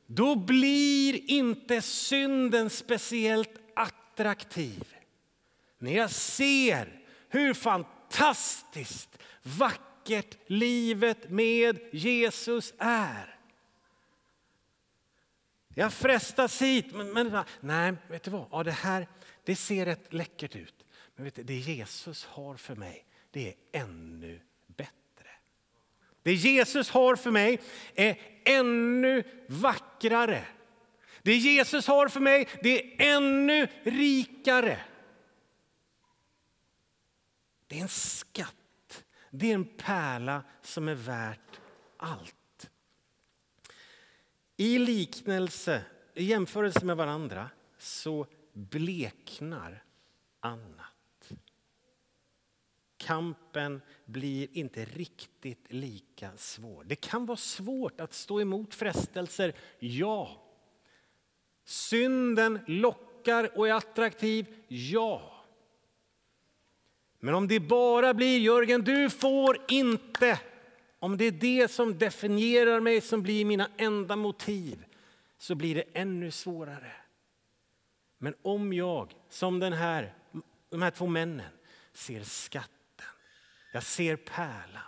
Då 0.06 0.36
blir 0.36 1.30
inte 1.30 1.82
synden 1.82 2.70
speciellt 2.70 3.63
attraktiv. 4.14 4.94
När 5.78 5.92
jag 5.92 6.10
ser 6.10 7.00
hur 7.28 7.54
fantastiskt 7.54 9.18
vackert 9.42 10.36
livet 10.46 11.30
med 11.30 11.78
Jesus 11.92 12.74
är. 12.78 13.38
Jag 15.74 15.92
frestas 15.92 16.62
hit, 16.62 16.94
men, 16.94 17.12
men 17.12 17.44
nej, 17.60 17.94
vet 18.08 18.22
du 18.22 18.30
vad? 18.30 18.46
Ja, 18.50 18.62
det 18.62 18.70
här 18.70 19.08
det 19.44 19.56
ser 19.56 19.86
rätt 19.86 20.12
läckert 20.12 20.56
ut. 20.56 20.84
Men 21.16 21.24
vet 21.24 21.34
du, 21.34 21.42
det 21.42 21.54
Jesus 21.54 22.24
har 22.24 22.56
för 22.56 22.76
mig, 22.76 23.06
det 23.30 23.48
är 23.48 23.54
ännu 23.80 24.40
bättre. 24.66 25.30
Det 26.22 26.34
Jesus 26.34 26.90
har 26.90 27.16
för 27.16 27.30
mig 27.30 27.60
är 27.94 28.18
ännu 28.44 29.22
vackrare. 29.48 30.44
Det 31.24 31.36
Jesus 31.36 31.86
har 31.86 32.08
för 32.08 32.20
mig, 32.20 32.48
det 32.62 32.82
är 32.82 33.16
ännu 33.16 33.68
rikare. 33.82 34.80
Det 37.66 37.78
är 37.78 37.82
en 37.82 37.88
skatt, 37.88 39.04
det 39.30 39.50
är 39.50 39.54
en 39.54 39.76
pärla 39.76 40.42
som 40.62 40.88
är 40.88 40.94
värt 40.94 41.60
allt. 41.96 42.70
I 44.56 44.78
liknelse, 44.78 45.84
i 46.14 46.24
jämförelse 46.24 46.84
med 46.84 46.96
varandra, 46.96 47.50
så 47.78 48.26
bleknar 48.52 49.84
annat. 50.40 51.32
Kampen 52.96 53.80
blir 54.04 54.48
inte 54.52 54.84
riktigt 54.84 55.72
lika 55.72 56.36
svår. 56.36 56.84
Det 56.84 56.96
kan 56.96 57.26
vara 57.26 57.36
svårt 57.36 58.00
att 58.00 58.12
stå 58.12 58.40
emot 58.40 58.74
frestelser, 58.74 59.54
ja. 59.78 60.43
Synden 61.64 62.60
lockar 62.66 63.58
och 63.58 63.68
är 63.68 63.72
attraktiv, 63.72 64.46
ja. 64.68 65.44
Men 67.18 67.34
om 67.34 67.48
det 67.48 67.60
bara 67.60 68.14
blir 68.14 68.38
Jörgen, 68.38 68.82
du 68.82 69.10
får 69.10 69.58
inte. 69.68 70.40
Om 70.98 71.16
det 71.16 71.24
är 71.24 71.32
det 71.32 71.68
som 71.70 71.98
definierar 71.98 72.80
mig, 72.80 73.00
som 73.00 73.22
blir 73.22 73.44
mina 73.44 73.70
enda 73.76 74.16
motiv, 74.16 74.84
så 75.38 75.54
blir 75.54 75.74
det 75.74 75.84
ännu 75.92 76.30
svårare. 76.30 76.92
Men 78.18 78.34
om 78.42 78.72
jag, 78.72 79.14
som 79.28 79.60
den 79.60 79.72
här, 79.72 80.14
de 80.70 80.82
här 80.82 80.90
två 80.90 81.06
männen, 81.06 81.52
ser 81.92 82.22
skatten, 82.22 83.06
jag 83.72 83.82
ser 83.82 84.16
pärlan. 84.16 84.82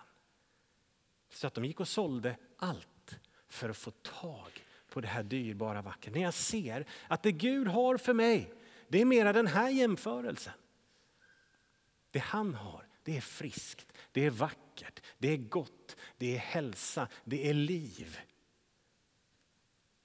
Så 1.30 1.47
att 1.47 1.54
de 1.54 1.64
gick 1.64 1.80
och 1.80 1.88
sålde 1.88 2.37
allt 2.56 3.18
för 3.49 3.68
att 3.68 3.76
få 3.76 3.90
tag 3.90 4.65
på 4.96 5.00
det 5.00 5.08
här 5.08 5.22
dyrbara 5.22 5.82
vackra. 5.82 6.12
När 6.12 6.22
jag 6.22 6.34
ser 6.34 6.86
att 7.08 7.22
det 7.22 7.32
Gud 7.32 7.68
har 7.68 7.96
för 7.96 8.14
mig, 8.14 8.52
det 8.88 9.00
är 9.00 9.04
mera 9.04 9.32
den 9.32 9.46
här 9.46 9.70
jämförelsen. 9.70 10.52
Det 12.10 12.18
han 12.18 12.54
har, 12.54 12.88
det 13.02 13.16
är 13.16 13.20
friskt, 13.20 13.92
det 14.12 14.24
är 14.24 14.30
vackert, 14.30 15.00
det 15.18 15.28
är 15.28 15.36
gott, 15.36 15.96
det 16.16 16.34
är 16.34 16.38
hälsa, 16.38 17.08
det 17.24 17.50
är 17.50 17.54
liv. 17.54 18.18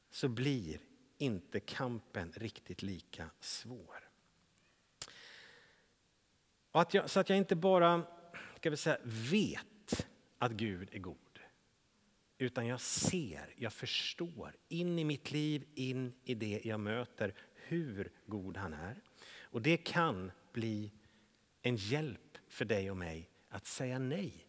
Så 0.10 0.27
blir 0.27 0.79
inte 1.17 1.60
kampen 1.60 2.33
riktigt 2.36 2.81
lika 2.81 3.29
svår. 3.39 4.10
Att 6.71 6.93
jag, 6.93 7.10
så 7.10 7.19
att 7.19 7.29
jag 7.29 7.38
inte 7.38 7.55
bara 7.55 8.03
ska 8.55 8.69
vi 8.69 8.77
säga, 8.77 8.98
vet 9.03 10.07
att 10.38 10.51
Gud 10.51 10.89
är 10.91 11.00
god 11.00 11.31
utan 12.41 12.67
jag 12.67 12.81
ser, 12.81 13.53
jag 13.55 13.74
förstår 13.74 14.55
in 14.69 15.00
i 15.00 15.03
mitt 15.03 15.31
liv, 15.31 15.63
in 15.75 16.13
i 16.24 16.36
det 16.36 16.62
jag 16.63 16.79
möter, 16.79 17.33
hur 17.53 18.12
god 18.25 18.57
han 18.57 18.74
är. 18.74 19.01
Och 19.41 19.62
det 19.62 19.77
kan 19.77 20.31
bli 20.53 20.91
en 21.62 21.75
hjälp 21.75 22.38
för 22.48 22.65
dig 22.65 22.91
och 22.91 22.98
mig 22.98 23.29
att 23.50 23.65
säga 23.65 24.00
nej 24.00 24.48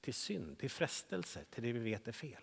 till 0.00 0.14
synd, 0.14 0.58
till 0.58 0.70
frestelser, 0.70 1.44
till 1.50 1.62
det 1.62 1.72
vi 1.72 1.78
vet 1.78 2.08
är 2.08 2.12
fel. 2.12 2.42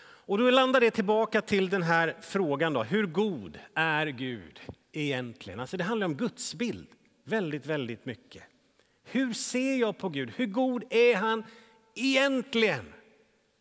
Och 0.00 0.38
då 0.38 0.50
landar 0.50 0.80
det 0.80 0.90
tillbaka 0.90 1.42
till 1.42 1.68
den 1.68 1.82
här 1.82 2.16
frågan 2.20 2.72
då, 2.72 2.82
hur 2.82 3.06
god 3.06 3.58
är 3.74 4.06
Gud 4.06 4.60
egentligen? 4.92 5.60
Alltså 5.60 5.76
det 5.76 5.84
handlar 5.84 6.06
om 6.06 6.16
gudsbild 6.16 6.88
väldigt, 7.24 7.66
väldigt 7.66 8.04
mycket. 8.04 8.42
Hur 9.04 9.32
ser 9.32 9.76
jag 9.76 9.98
på 9.98 10.08
Gud? 10.08 10.30
Hur 10.36 10.46
god 10.46 10.84
är 10.90 11.16
han 11.16 11.44
egentligen? 11.94 12.92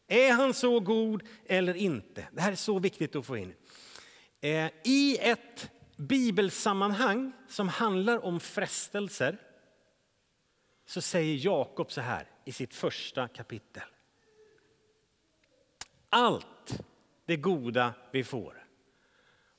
Är 0.08 0.32
han 0.32 0.54
så 0.54 0.80
god 0.80 1.24
eller 1.46 1.74
inte? 1.74 2.28
Det 2.32 2.42
här 2.42 2.52
är 2.52 2.56
så 2.56 2.80
viktigt 2.80 3.16
att 3.16 3.26
få 3.26 3.38
in. 3.38 3.54
Eh, 4.42 4.70
I 4.84 5.18
ett 5.22 5.72
bibelsammanhang 5.96 7.32
som 7.48 7.70
handlar 7.70 8.26
om 8.26 8.40
frestelser 8.40 9.38
så 10.86 11.02
säger 11.02 11.46
Jakob 11.46 11.92
så 11.92 12.02
här 12.02 12.28
i 12.46 12.52
sitt 12.52 12.74
första 12.74 13.28
kapitel. 13.28 13.84
Allt 16.10 16.80
det 17.26 17.36
goda 17.36 17.94
vi 18.12 18.24
får 18.24 18.68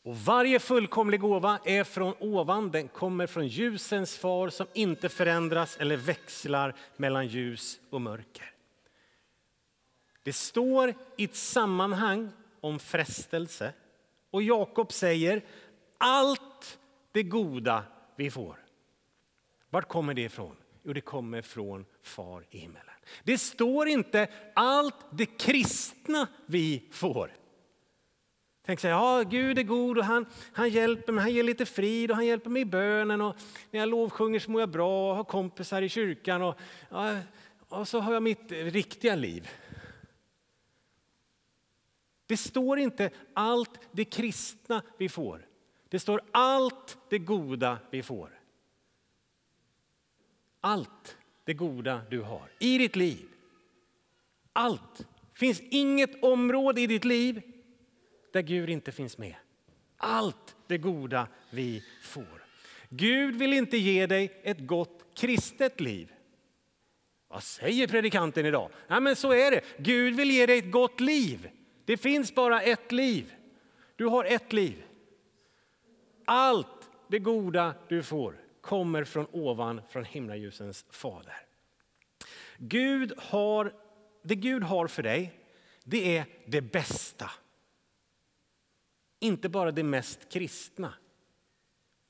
och 0.09 0.17
varje 0.17 0.59
fullkomlig 0.59 1.21
gåva 1.21 1.59
är 1.65 1.85
från 1.85 2.15
ovan, 2.21 2.71
den 2.71 2.89
kommer 2.89 3.27
från 3.27 3.49
ljusens 3.49 4.17
far 4.17 4.49
som 4.49 4.67
inte 4.75 5.09
förändras 5.09 5.77
eller 5.77 5.97
växlar 5.97 6.75
mellan 6.97 7.27
ljus 7.27 7.81
och 7.91 8.01
mörker. 8.01 8.53
Det 10.29 10.33
står 10.33 10.95
i 11.17 11.25
ett 11.25 11.37
sammanhang 11.37 12.31
om 12.61 12.79
frestelse 12.79 13.73
och 14.31 14.43
Jakob 14.43 14.93
säger 14.93 15.45
allt 15.99 16.79
det 17.13 17.23
goda 17.23 17.85
vi 18.17 18.31
får. 18.31 18.57
Vart 19.71 19.89
kommer 19.89 20.15
det 20.15 20.23
ifrån? 20.23 20.57
Jo, 20.83 20.93
det 20.93 21.01
kommer 21.01 21.43
från 21.43 21.85
Far 22.03 22.45
i 22.51 22.59
himmelen. 22.59 22.95
Det 23.25 23.39
står 23.39 23.89
inte 23.89 24.29
allt 24.55 24.95
det 25.11 25.27
kristna 25.27 26.27
vi 26.47 26.89
får. 26.93 27.33
Tänk 28.67 28.81
så 28.81 28.87
ja 28.87 29.23
Gud 29.23 29.59
är 29.59 29.63
god 29.63 29.99
och 29.99 30.05
han, 30.05 30.27
han 30.53 30.69
hjälper 30.69 31.13
mig, 31.13 31.23
han 31.23 31.33
ger 31.33 31.43
lite 31.43 31.67
frid 31.67 32.11
och 32.11 32.17
han 32.17 32.27
hjälper 32.27 32.51
mig 32.51 32.63
i 32.63 32.65
bönen 32.65 33.21
och 33.21 33.37
när 33.71 33.81
jag 33.81 33.89
lovsjunger 33.89 34.41
så 34.41 34.51
mår 34.51 34.61
jag 34.63 34.71
bra 34.71 35.11
och 35.11 35.17
har 35.17 35.25
kompisar 35.25 35.83
i 35.83 35.89
kyrkan 35.89 36.43
och, 36.43 36.59
ja, 36.91 37.19
och 37.69 37.89
så 37.89 38.01
har 38.01 38.13
jag 38.13 38.23
mitt 38.23 38.53
riktiga 38.53 39.15
liv. 39.15 39.51
Det 42.29 42.37
står 42.37 42.79
inte 42.79 43.11
allt 43.35 43.81
det 43.93 44.05
kristna 44.05 44.83
vi 44.99 45.09
får. 45.09 45.47
Det 45.89 46.01
står 46.01 46.21
allt 46.31 46.99
det 47.09 47.19
goda 47.19 47.79
vi 47.91 48.03
får. 48.03 48.41
Allt 50.61 51.17
det 51.45 51.55
goda 51.55 52.03
du 52.11 52.21
har 52.21 52.51
i 52.59 52.79
ditt 52.79 52.97
liv. 52.97 53.29
Allt. 54.53 54.99
Det 54.99 55.39
finns 55.39 55.61
inget 55.61 56.23
område 56.23 56.81
i 56.81 56.87
ditt 56.87 57.05
liv 57.05 57.43
där 58.33 58.43
Gud 58.43 58.71
inte 58.71 58.93
finns 58.93 59.19
med. 59.19 59.35
Allt 59.97 60.57
det 60.67 60.79
goda 60.79 61.29
vi 61.51 61.85
får. 62.03 62.45
Gud 62.89 63.37
vill 63.37 63.53
inte 63.53 63.77
ge 63.77 64.07
dig 64.07 64.41
ett 64.43 64.67
gott 64.67 65.05
kristet 65.15 65.81
liv. 65.81 66.13
Vad 67.29 67.43
säger 67.43 67.87
predikanten 67.87 68.47
idag? 68.47 68.71
Ja, 68.89 69.01
men 69.01 69.17
så 69.17 69.33
är 69.33 69.51
det. 69.51 69.61
Gud 69.79 70.17
vill 70.17 70.31
ge 70.31 70.47
dig 70.47 70.59
ett 70.59 70.71
gott 70.71 71.01
liv. 71.01 71.51
Det 71.89 71.97
finns 71.97 72.35
bara 72.35 72.63
ett 72.63 72.93
liv. 72.93 73.35
Du 73.97 74.07
har 74.07 74.25
ett 74.25 74.53
liv. 74.53 74.85
Allt 76.25 76.91
det 77.09 77.19
goda 77.19 77.75
du 77.89 78.03
får 78.03 78.41
kommer 78.61 79.05
från 79.05 79.27
ovan, 79.33 79.81
från 79.91 80.05
himlaljusens 80.05 80.87
fader. 80.91 81.47
Gud 82.59 83.13
har, 83.19 83.73
det 84.23 84.35
Gud 84.35 84.63
har 84.63 84.87
för 84.87 85.03
dig, 85.03 85.41
det 85.85 86.17
är 86.17 86.27
det 86.47 86.61
bästa. 86.61 87.31
Inte 89.21 89.49
bara 89.49 89.71
det 89.71 89.83
mest 89.83 90.33
kristna. 90.33 90.95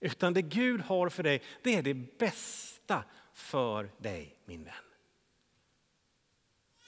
Utan 0.00 0.34
det 0.34 0.42
Gud 0.42 0.80
har 0.80 1.08
för 1.08 1.22
dig, 1.22 1.42
det 1.62 1.74
är 1.74 1.82
det 1.82 1.94
bästa 1.94 3.04
för 3.32 3.90
dig, 3.98 4.36
min 4.44 4.64
vän. 4.64 4.74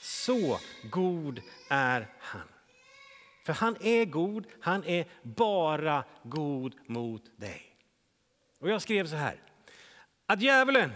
Så 0.00 0.58
god 0.90 1.40
är 1.68 2.08
han. 2.18 2.48
För 3.44 3.52
han 3.52 3.76
är 3.80 4.04
god, 4.04 4.46
han 4.60 4.84
är 4.84 5.06
bara 5.22 6.04
god 6.22 6.74
mot 6.86 7.22
dig. 7.36 7.76
Och 8.58 8.68
jag 8.68 8.82
skrev 8.82 9.06
så 9.06 9.16
här, 9.16 9.42
att 10.26 10.42
djävulen, 10.42 10.90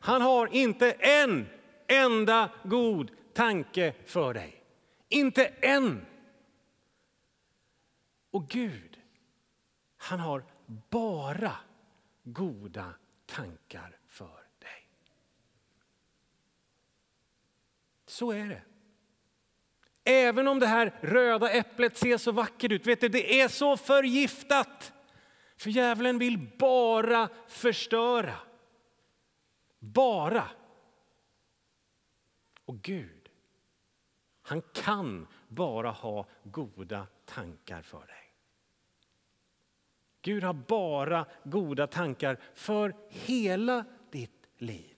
han 0.00 0.22
har 0.22 0.46
inte 0.46 0.92
en 0.92 1.46
enda 1.86 2.50
god 2.64 3.10
tanke 3.32 3.94
för 4.04 4.34
dig. 4.34 4.64
Inte 5.08 5.46
en. 5.46 6.06
Och 8.30 8.48
Gud, 8.48 9.00
han 9.96 10.20
har 10.20 10.44
bara 10.90 11.56
goda 12.22 12.94
tankar 13.26 13.98
för 14.08 14.46
dig. 14.58 14.88
Så 18.06 18.32
är 18.32 18.48
det. 18.48 18.62
Även 20.08 20.48
om 20.48 20.58
det 20.60 20.66
här 20.66 20.92
röda 21.00 21.50
äpplet 21.50 21.96
ser 21.96 22.18
så 22.18 22.32
vackert 22.32 22.72
ut, 22.72 22.86
vet 22.86 23.00
du, 23.00 23.08
det 23.08 23.40
är 23.40 23.48
så 23.48 23.76
förgiftat. 23.76 24.92
För 25.56 25.70
djävulen 25.70 26.18
vill 26.18 26.50
bara 26.58 27.28
förstöra. 27.48 28.34
Bara. 29.78 30.44
Och 32.64 32.82
Gud, 32.82 33.28
han 34.42 34.62
kan 34.72 35.26
bara 35.48 35.90
ha 35.90 36.26
goda 36.42 37.06
tankar 37.24 37.82
för 37.82 38.06
dig. 38.06 38.32
Gud 40.22 40.44
har 40.44 40.54
bara 40.54 41.26
goda 41.44 41.86
tankar 41.86 42.40
för 42.54 42.94
hela 43.08 43.84
ditt 44.10 44.48
liv. 44.58 44.96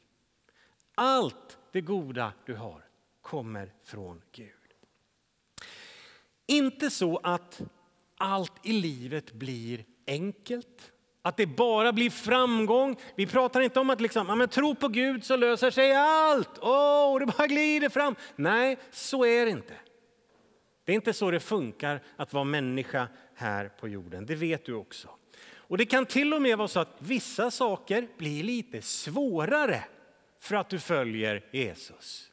Allt 0.95 1.59
det 1.73 1.81
goda 1.81 2.33
du 2.47 2.55
har 2.55 2.85
kommer 3.21 3.73
från 3.83 4.23
Gud. 4.33 4.58
Inte 6.51 6.91
så 6.91 7.21
att 7.23 7.61
allt 8.19 8.53
i 8.63 8.73
livet 8.73 9.33
blir 9.33 9.85
enkelt, 10.07 10.93
att 11.23 11.37
det 11.37 11.47
bara 11.47 11.93
blir 11.93 12.11
framgång. 12.11 12.97
Vi 13.17 13.27
pratar 13.27 13.61
inte 13.61 13.81
om 13.81 13.91
att 13.91 14.01
liksom, 14.01 14.27
ja, 14.29 14.35
men 14.35 14.49
tro 14.49 14.75
på 14.75 14.89
Gud 14.89 15.25
så 15.25 15.37
löser 15.37 15.71
sig 15.71 15.93
allt. 15.97 16.59
Åh, 16.61 17.17
oh, 17.17 17.19
det 17.19 17.27
bara 17.27 17.47
glider 17.47 17.89
fram. 17.89 18.17
Nej, 18.37 18.79
så 18.91 19.25
är 19.25 19.45
det 19.45 19.51
inte. 19.51 19.75
Det 20.85 20.93
är 20.93 20.97
inte 20.97 21.13
så 21.13 21.31
det 21.31 21.41
funkar 21.41 22.03
att 22.17 22.33
vara 22.33 22.45
människa 22.45 23.09
här 23.35 23.69
på 23.69 23.89
jorden. 23.89 24.27
Det 24.27 24.35
vet 24.35 24.65
du 24.65 24.75
också. 24.75 25.09
Och 25.69 25.79
Det 25.79 25.87
kan 25.87 26.07
till 26.07 26.35
och 26.35 26.43
med 26.43 26.59
vara 26.59 26.69
så 26.69 26.81
att 26.81 26.97
vissa 26.99 27.51
saker 27.51 28.09
blir 28.19 28.43
lite 28.43 28.83
svårare 28.83 29.85
för 30.41 30.57
att 30.57 30.69
du 30.69 30.79
följer 30.79 31.45
Jesus. 31.53 32.31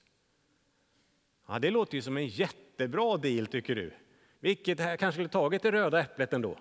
Ja, 1.47 1.60
det 1.60 1.71
låter 1.71 1.95
ju 1.95 2.01
som 2.01 2.17
en 2.17 2.28
jättebra 2.28 3.17
deal 3.17 3.47
tycker 3.47 3.75
du. 3.75 3.93
Vilket 4.46 4.80
här 4.80 4.98
kanske 4.98 5.16
skulle 5.16 5.30
tagit 5.30 5.62
det 5.62 5.72
röda 5.72 6.00
äpplet 6.00 6.34
ändå. 6.34 6.58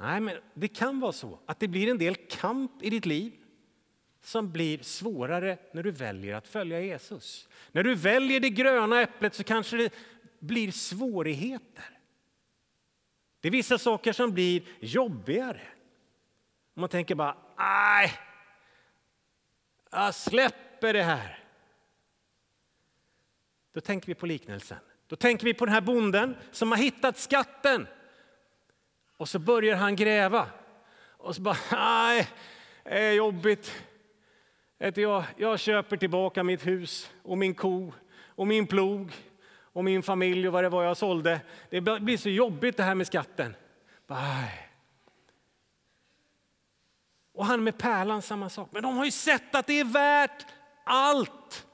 Nej, 0.00 0.20
men 0.20 0.36
det 0.54 0.68
kan 0.68 1.00
vara 1.00 1.12
så 1.12 1.38
att 1.46 1.60
det 1.60 1.68
blir 1.68 1.90
en 1.90 1.98
del 1.98 2.14
kamp 2.14 2.82
i 2.82 2.90
ditt 2.90 3.06
liv 3.06 3.32
som 4.22 4.52
blir 4.52 4.78
svårare 4.78 5.58
när 5.72 5.82
du 5.82 5.90
väljer 5.90 6.34
att 6.34 6.48
följa 6.48 6.80
Jesus. 6.80 7.48
När 7.72 7.82
du 7.82 7.94
väljer 7.94 8.40
det 8.40 8.50
gröna 8.50 9.00
äpplet 9.00 9.34
så 9.34 9.44
kanske 9.44 9.76
det 9.76 9.94
blir 10.38 10.70
svårigheter. 10.70 11.98
Det 13.40 13.48
är 13.48 13.52
vissa 13.52 13.78
saker 13.78 14.12
som 14.12 14.32
blir 14.32 14.62
jobbigare. 14.80 15.62
Man 16.74 16.88
tänker 16.88 17.14
bara, 17.14 17.36
nej, 17.58 18.12
jag 19.90 20.14
släpper 20.14 20.92
det 20.92 21.02
här. 21.02 21.44
Då 23.72 23.80
tänker 23.80 24.06
vi 24.06 24.14
på 24.14 24.26
liknelsen. 24.26 24.78
Då 25.10 25.16
tänker 25.16 25.44
vi 25.44 25.54
på 25.54 25.64
den 25.64 25.74
här 25.74 25.80
bonden 25.80 26.36
som 26.50 26.70
har 26.70 26.78
hittat 26.78 27.18
skatten. 27.18 27.86
Och 29.16 29.28
så 29.28 29.38
börjar 29.38 29.76
han 29.76 29.96
gräva. 29.96 30.46
Och 31.00 31.36
så 31.36 31.42
bara, 31.42 31.56
nej, 31.72 32.28
det 32.84 32.98
är 32.98 33.12
jobbigt. 33.12 33.84
Jag, 34.78 35.24
jag 35.36 35.60
köper 35.60 35.96
tillbaka 35.96 36.42
mitt 36.42 36.66
hus 36.66 37.10
och 37.22 37.38
min 37.38 37.54
ko 37.54 37.92
och 38.24 38.46
min 38.46 38.66
plog 38.66 39.12
och 39.72 39.84
min 39.84 40.02
familj 40.02 40.46
och 40.46 40.52
vad 40.52 40.64
det 40.64 40.68
var 40.68 40.84
jag 40.84 40.96
sålde. 40.96 41.40
Det 41.70 41.80
blir 41.80 42.16
så 42.16 42.28
jobbigt 42.28 42.76
det 42.76 42.82
här 42.82 42.94
med 42.94 43.06
skatten. 43.06 43.56
Bye. 44.06 44.68
Och 47.34 47.46
han 47.46 47.64
med 47.64 47.78
pärlan 47.78 48.22
samma 48.22 48.48
sak. 48.48 48.68
Men 48.72 48.82
de 48.82 48.96
har 48.96 49.04
ju 49.04 49.10
sett 49.10 49.54
att 49.54 49.66
det 49.66 49.80
är 49.80 49.84
värt 49.84 50.46
allt. 50.84 51.66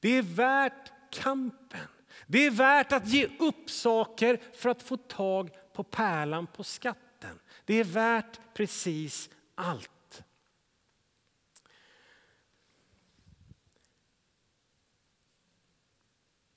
Det 0.00 0.08
är 0.08 0.22
värt 0.22 0.92
kampen. 1.22 1.88
Det 2.26 2.46
är 2.46 2.50
värt 2.50 2.92
att 2.92 3.08
ge 3.08 3.28
upp 3.38 3.70
saker 3.70 4.40
för 4.52 4.68
att 4.68 4.82
få 4.82 4.96
tag 4.96 5.50
på 5.72 5.84
pärlan 5.84 6.46
på 6.46 6.64
skatten. 6.64 7.38
Det 7.64 7.74
är 7.74 7.84
värt 7.84 8.40
precis 8.54 9.30
allt. 9.54 10.24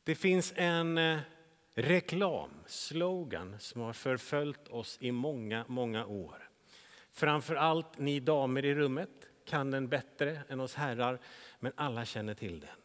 Det 0.04 0.15
finns 0.15 0.54
en 0.56 0.98
eh, 0.98 1.19
reklamslogan 1.76 3.56
som 3.60 3.82
har 3.82 3.93
förföljt 3.93 4.67
oss 4.67 4.98
i 5.02 5.12
många, 5.12 5.65
många 5.67 6.06
år. 6.06 6.50
Framför 7.12 7.56
allt 7.56 7.98
ni 7.98 8.19
damer 8.19 8.65
i 8.65 8.76
rummet 8.76 9.10
kan 9.45 9.72
den 9.72 9.88
bättre 9.88 10.41
än 10.50 10.60
oss 10.60 10.76
herrar, 10.76 11.19
men 11.60 11.72
alla 11.76 12.06
känner 12.06 12.34
till 12.34 12.60
den. 12.60 12.79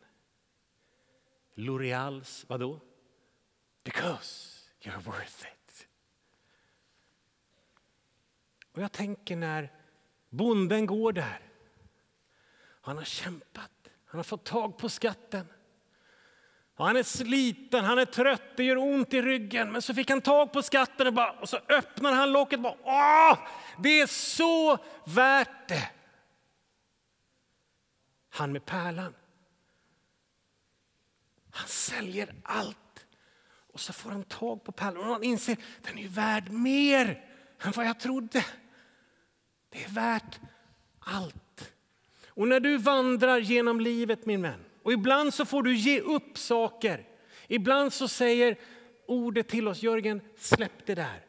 L'Oreals, 1.54 2.44
vadå? 2.48 2.80
Because 3.84 4.60
you're 4.80 5.00
worth 5.00 5.42
it. 5.42 5.86
Och 8.72 8.82
jag 8.82 8.92
tänker 8.92 9.36
när 9.36 9.72
bonden 10.30 10.86
går 10.86 11.12
där. 11.12 11.40
Han 12.80 12.96
har 12.96 13.04
kämpat, 13.04 13.70
han 14.06 14.18
har 14.18 14.24
fått 14.24 14.44
tag 14.44 14.78
på 14.78 14.88
skatten. 14.88 15.46
Han 16.76 16.96
är 16.96 17.02
sliten, 17.02 17.84
han 17.84 17.98
är 17.98 18.04
trött, 18.04 18.42
det 18.56 18.64
gör 18.64 18.76
ont 18.76 19.14
i 19.14 19.22
ryggen. 19.22 19.72
Men 19.72 19.82
så 19.82 19.94
fick 19.94 20.10
han 20.10 20.20
tag 20.20 20.52
på 20.52 20.62
skatten 20.62 21.06
och, 21.06 21.12
bara, 21.12 21.32
och 21.32 21.48
så 21.48 21.58
öppnar 21.68 22.12
han 22.12 22.32
locket. 22.32 22.56
Och 22.56 22.62
bara, 22.62 22.76
Åh, 22.82 23.38
det 23.78 24.00
är 24.00 24.06
så 24.06 24.78
värt 25.06 25.68
det! 25.68 25.90
Han 28.30 28.52
med 28.52 28.64
pärlan. 28.64 29.14
Han 31.54 31.68
säljer 31.68 32.34
allt. 32.42 33.06
Och 33.72 33.80
så 33.80 33.92
får 33.92 34.10
han 34.10 34.24
tag 34.24 34.64
på 34.64 34.72
pärlan 34.72 35.04
och 35.04 35.12
han 35.12 35.22
inser 35.22 35.52
att 35.52 35.58
den 35.82 35.98
är 35.98 36.08
värd 36.08 36.50
mer 36.50 37.24
än 37.60 37.72
vad 37.72 37.86
jag 37.86 38.00
trodde. 38.00 38.44
Det 39.68 39.84
är 39.84 39.88
värt 39.88 40.40
allt. 40.98 41.72
Och 42.28 42.48
när 42.48 42.60
du 42.60 42.76
vandrar 42.76 43.38
genom 43.38 43.80
livet 43.80 44.26
min 44.26 44.42
vän 44.42 44.64
och 44.82 44.92
ibland 44.92 45.34
så 45.34 45.44
får 45.44 45.62
du 45.62 45.74
ge 45.74 46.00
upp 46.00 46.38
saker. 46.38 47.08
Ibland 47.48 47.92
så 47.92 48.08
säger 48.08 48.58
ordet 49.06 49.48
till 49.48 49.68
oss, 49.68 49.82
Jörgen, 49.82 50.20
släpp 50.36 50.86
det 50.86 50.94
där. 50.94 51.26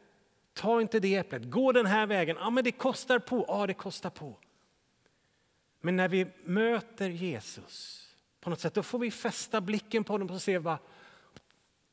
Ta 0.52 0.80
inte 0.80 1.00
det 1.00 1.16
äpplet, 1.16 1.50
gå 1.50 1.72
den 1.72 1.86
här 1.86 2.06
vägen. 2.06 2.36
Ja, 2.40 2.50
men 2.50 2.64
det 2.64 2.72
kostar 2.72 3.18
på. 3.18 3.44
Ja, 3.48 3.66
det 3.66 3.74
kostar 3.74 4.10
på. 4.10 4.38
Men 5.80 5.96
när 5.96 6.08
vi 6.08 6.26
möter 6.44 7.08
Jesus 7.10 8.05
på 8.46 8.50
något 8.50 8.60
sätt, 8.60 8.74
då 8.74 8.82
får 8.82 8.98
vi 8.98 9.10
fästa 9.10 9.60
blicken 9.60 10.04
på 10.04 10.12
honom 10.12 10.30
och 10.30 10.42
se 10.42 10.58
vad 10.58 10.78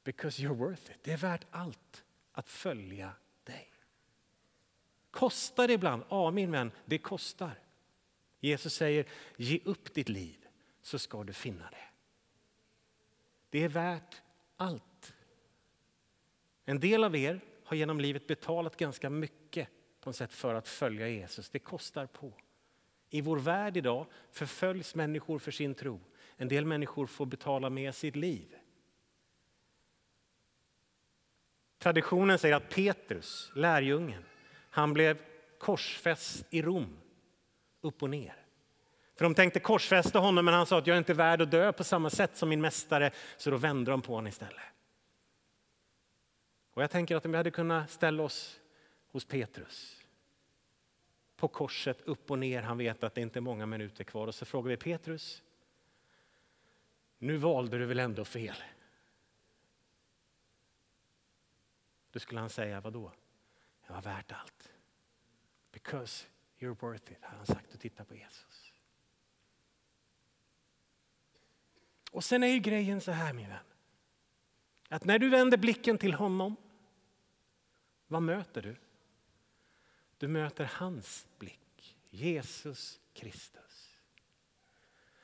because 0.04 0.42
you're 0.42 0.56
worth 0.56 0.92
it. 0.92 0.98
Det 1.04 1.12
är 1.12 1.18
värt 1.18 1.46
allt 1.52 2.04
att 2.32 2.50
följa 2.50 3.12
dig. 3.44 3.72
Kostar 5.12 5.68
det 5.68 5.74
ibland? 5.74 6.04
Ja, 6.10 6.32
min 6.32 6.52
vän, 6.52 6.72
det 6.86 6.98
kostar. 6.98 7.60
Jesus 8.40 8.74
säger, 8.74 9.06
ge 9.38 9.60
upp 9.66 9.94
ditt 9.94 10.10
liv 10.10 10.48
så 10.82 11.00
ska 11.00 11.24
du 11.24 11.34
finna 11.34 11.70
det. 11.70 11.88
Det 13.50 13.64
är 13.64 13.70
värt 13.70 14.22
allt. 14.58 15.14
En 16.66 16.80
del 16.80 17.04
av 17.04 17.16
er 17.16 17.42
har 17.64 17.78
genom 17.78 18.00
livet 18.00 18.28
betalat 18.28 18.78
ganska 18.78 19.10
mycket 19.10 19.68
på 20.00 20.10
något 20.10 20.16
sätt 20.16 20.34
för 20.34 20.54
att 20.54 20.68
följa 20.68 21.08
Jesus. 21.08 21.50
Det 21.50 21.60
kostar 21.60 22.06
på. 22.06 22.34
I 23.10 23.22
vår 23.22 23.38
värld 23.38 23.78
idag 23.78 24.06
förföljs 24.32 24.96
människor 24.96 25.40
för 25.40 25.52
sin 25.52 25.76
tro. 25.76 26.00
En 26.38 26.48
del 26.48 26.66
människor 26.66 27.06
får 27.06 27.26
betala 27.26 27.70
med 27.70 27.96
sitt 27.96 28.16
liv. 28.16 28.56
Traditionen 31.80 32.40
säger 32.40 32.56
att 32.56 32.70
Petrus, 32.70 33.52
lärjungen, 33.56 34.24
han 34.70 34.94
blev 34.94 35.22
korsfäst 35.60 36.46
i 36.50 36.62
Rom, 36.62 36.98
upp 37.82 38.04
och 38.04 38.10
ner. 38.10 38.36
För 39.16 39.26
de 39.26 39.36
tänkte 39.36 39.60
korsfästa 39.60 40.20
honom, 40.20 40.46
men 40.46 40.54
han 40.54 40.66
sa 40.66 40.78
att 40.78 40.88
jag 40.88 40.94
är 40.94 40.98
inte 40.98 41.14
värd 41.14 41.42
att 41.42 41.52
dö 41.52 41.72
på 41.72 41.84
samma 41.84 42.10
sätt 42.10 42.38
som 42.38 42.50
min 42.50 42.62
mästare, 42.62 43.12
så 43.38 43.52
då 43.52 43.58
vände 43.58 43.92
de 43.92 44.02
på 44.02 44.14
honom 44.14 44.28
istället. 44.28 44.62
Och 46.74 46.84
jag 46.84 46.92
tänker 46.92 47.16
att 47.16 47.26
om 47.26 47.32
vi 47.32 47.38
hade 47.38 47.52
kunnat 47.52 47.92
ställa 47.92 48.24
oss 48.24 48.60
hos 49.12 49.26
Petrus 49.26 50.04
på 51.36 51.48
korset 51.48 52.02
upp 52.02 52.32
och 52.32 52.40
ner, 52.40 52.62
han 52.62 52.78
vet 52.78 53.04
att 53.04 53.16
det 53.16 53.22
inte 53.22 53.40
är 53.40 53.42
många 53.42 53.66
minuter 53.66 54.04
kvar, 54.04 54.28
och 54.28 54.36
så 54.36 54.46
frågar 54.46 54.70
vi 54.70 54.78
Petrus, 54.78 55.44
nu 57.24 57.38
valde 57.38 57.78
du 57.78 57.86
väl 57.86 58.00
ändå 58.00 58.26
fel? 58.26 58.56
Då 62.12 62.20
skulle 62.20 62.40
han 62.40 62.50
säga, 62.50 62.82
vad 62.82 62.94
då? 62.94 63.12
Det 63.88 63.94
var 63.94 64.02
värt 64.02 64.32
allt. 64.32 64.72
Because 65.72 66.26
you're 66.60 66.78
worth 66.80 67.12
it, 67.12 67.18
har 67.22 67.38
han 67.38 67.46
sagt 67.46 67.74
och 67.74 67.80
tittar 67.80 68.04
på 68.04 68.16
Jesus. 68.16 68.74
Och 72.12 72.24
sen 72.24 72.44
är 72.44 72.48
ju 72.48 72.60
grejen 72.60 73.02
så 73.02 73.12
här 73.12 73.34
min 73.34 73.50
vän. 73.50 73.66
Att 74.90 75.06
när 75.06 75.20
du 75.20 75.30
vänder 75.30 75.58
blicken 75.58 75.98
till 75.98 76.14
honom, 76.14 76.56
vad 78.08 78.24
möter 78.24 78.62
du? 78.62 78.76
Du 80.18 80.28
möter 80.28 80.66
hans 80.74 81.28
blick, 81.38 81.98
Jesus 82.10 83.00
Kristus. 83.14 83.98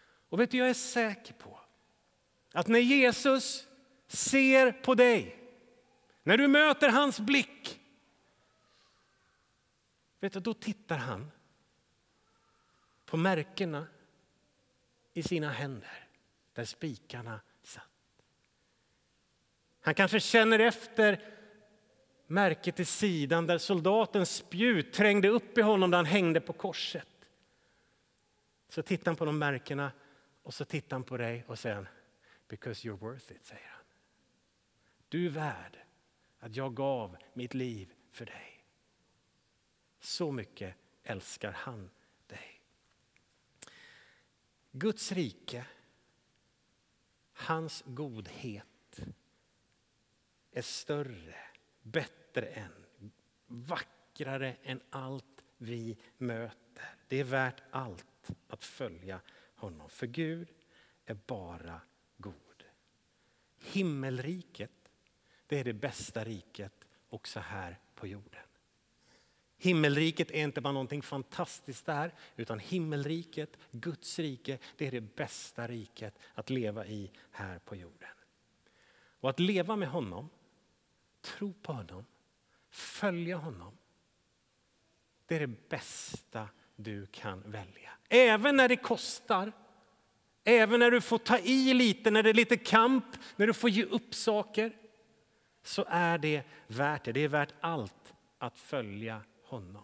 Och 0.02 0.40
vet 0.40 0.52
du, 0.52 0.58
jag 0.58 0.70
är 0.70 0.74
säker 0.74 1.34
på 1.34 1.60
att 2.52 2.68
när 2.68 2.80
Jesus 2.80 3.68
ser 4.08 4.72
på 4.72 4.96
dig, 4.96 5.36
när 6.24 6.38
du 6.38 6.48
möter 6.48 6.90
hans 6.90 7.20
blick, 7.20 7.80
vet 10.20 10.34
du, 10.34 10.40
då 10.40 10.54
tittar 10.54 10.98
han 10.98 11.32
på 13.06 13.18
märkena 13.18 13.88
i 15.14 15.24
sina 15.24 15.50
händer 15.50 16.08
där 16.54 16.66
spikarna 16.66 17.42
satt. 17.64 17.84
Han 19.82 19.96
kanske 19.96 20.20
känner 20.20 20.60
efter 20.60 21.34
märket 22.28 22.80
i 22.80 22.86
sidan 22.86 23.48
där 23.48 23.58
soldatens 23.58 24.36
spjut 24.36 24.94
trängde 24.94 25.28
upp 25.28 25.58
i 25.58 25.62
honom 25.62 25.92
där 25.92 25.98
han 25.98 26.06
hängde 26.06 26.42
på 26.42 26.54
korset. 26.54 27.08
Så 28.70 28.82
tittar 28.82 29.06
han 29.06 29.16
på 29.16 29.26
de 29.26 29.40
märkena 29.40 29.92
och 30.44 30.54
så 30.54 30.66
tittar 30.66 30.96
han 30.96 31.04
på 31.04 31.18
dig 31.18 31.44
och 31.48 31.60
säger 31.60 31.76
Because 32.50 32.88
you're 32.88 32.98
worth 32.98 33.32
it, 33.32 33.46
säger 33.46 33.68
han. 33.68 33.86
Du 35.10 35.26
är 35.26 35.30
värd 35.30 35.78
att 36.40 36.56
jag 36.56 36.76
gav 36.76 37.18
mitt 37.34 37.54
liv 37.54 37.94
för 38.10 38.26
dig. 38.26 38.66
Så 40.00 40.32
mycket 40.32 40.76
älskar 41.04 41.52
han 41.52 41.90
dig. 42.28 42.62
Guds 44.72 45.12
rike 45.12 45.66
Hans 47.34 47.84
godhet 47.86 49.00
är 50.52 50.62
större, 50.62 51.36
bättre 51.82 52.46
än, 52.46 52.86
vackrare 53.48 54.56
än 54.64 54.82
allt 54.90 55.46
vi 55.58 55.98
möter. 56.18 56.96
Det 57.08 57.20
är 57.20 57.24
värt 57.24 57.64
allt 57.72 58.30
att 58.48 58.64
följa 58.64 59.22
honom, 59.56 59.90
för 59.90 60.08
Gud 60.08 60.50
är 61.06 61.18
bara. 61.28 61.82
Himmelriket, 63.60 64.92
det 65.48 65.60
är 65.60 65.64
det 65.64 65.74
bästa 65.74 66.24
riket 66.24 66.88
också 67.10 67.40
här 67.40 67.80
på 67.96 68.08
jorden. 68.08 68.42
Himmelriket 69.58 70.32
är 70.32 70.44
inte 70.44 70.62
bara 70.62 70.74
någonting 70.74 71.02
fantastiskt 71.02 71.86
där, 71.86 72.14
utan 72.36 72.60
himmelriket, 72.60 73.58
Guds 73.72 74.20
rike, 74.20 74.58
det 74.78 74.88
är 74.88 74.92
det 74.92 75.02
bästa 75.02 75.68
riket 75.68 76.20
att 76.34 76.50
leva 76.50 76.86
i 76.86 77.12
här 77.32 77.60
på 77.60 77.76
jorden. 77.76 78.10
Och 79.20 79.30
att 79.30 79.40
leva 79.40 79.76
med 79.76 79.90
honom, 79.90 80.30
tro 81.22 81.54
på 81.54 81.74
honom, 81.74 82.06
följa 82.70 83.38
honom, 83.38 83.78
det 85.26 85.36
är 85.36 85.40
det 85.40 85.70
bästa 85.70 86.50
du 86.76 87.06
kan 87.06 87.52
välja. 87.52 87.92
Även 88.10 88.56
när 88.56 88.70
det 88.70 88.78
kostar, 88.78 89.52
även 90.50 90.80
när 90.80 90.92
du 90.92 91.02
får 91.02 91.18
ta 91.18 91.38
i 91.40 91.74
lite, 91.74 92.12
när 92.12 92.24
det 92.24 92.30
är 92.30 92.34
lite 92.34 92.58
kamp, 92.58 93.06
när 93.36 93.48
du 93.48 93.54
får 93.54 93.70
ge 93.70 93.84
upp 93.84 94.16
saker, 94.16 94.72
så 95.64 95.86
är 95.88 96.18
det 96.18 96.44
värt 96.68 97.04
det. 97.04 97.12
Det 97.12 97.20
är 97.20 97.28
värt 97.28 97.54
allt 97.60 98.14
att 98.38 98.60
följa 98.60 99.22
honom. 99.44 99.84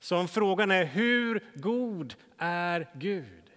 Så 0.00 0.16
om 0.16 0.28
frågan 0.28 0.70
är 0.70 0.84
hur 0.84 1.52
god 1.54 2.14
är 2.38 2.90
Gud? 2.94 3.50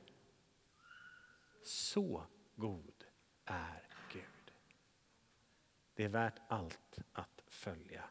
Så 1.64 2.24
god 2.56 3.04
är 3.46 3.84
Gud. 4.14 4.54
Det 5.96 6.04
är 6.04 6.10
värt 6.10 6.40
allt 6.48 7.00
att 7.14 7.44
följa 7.48 8.04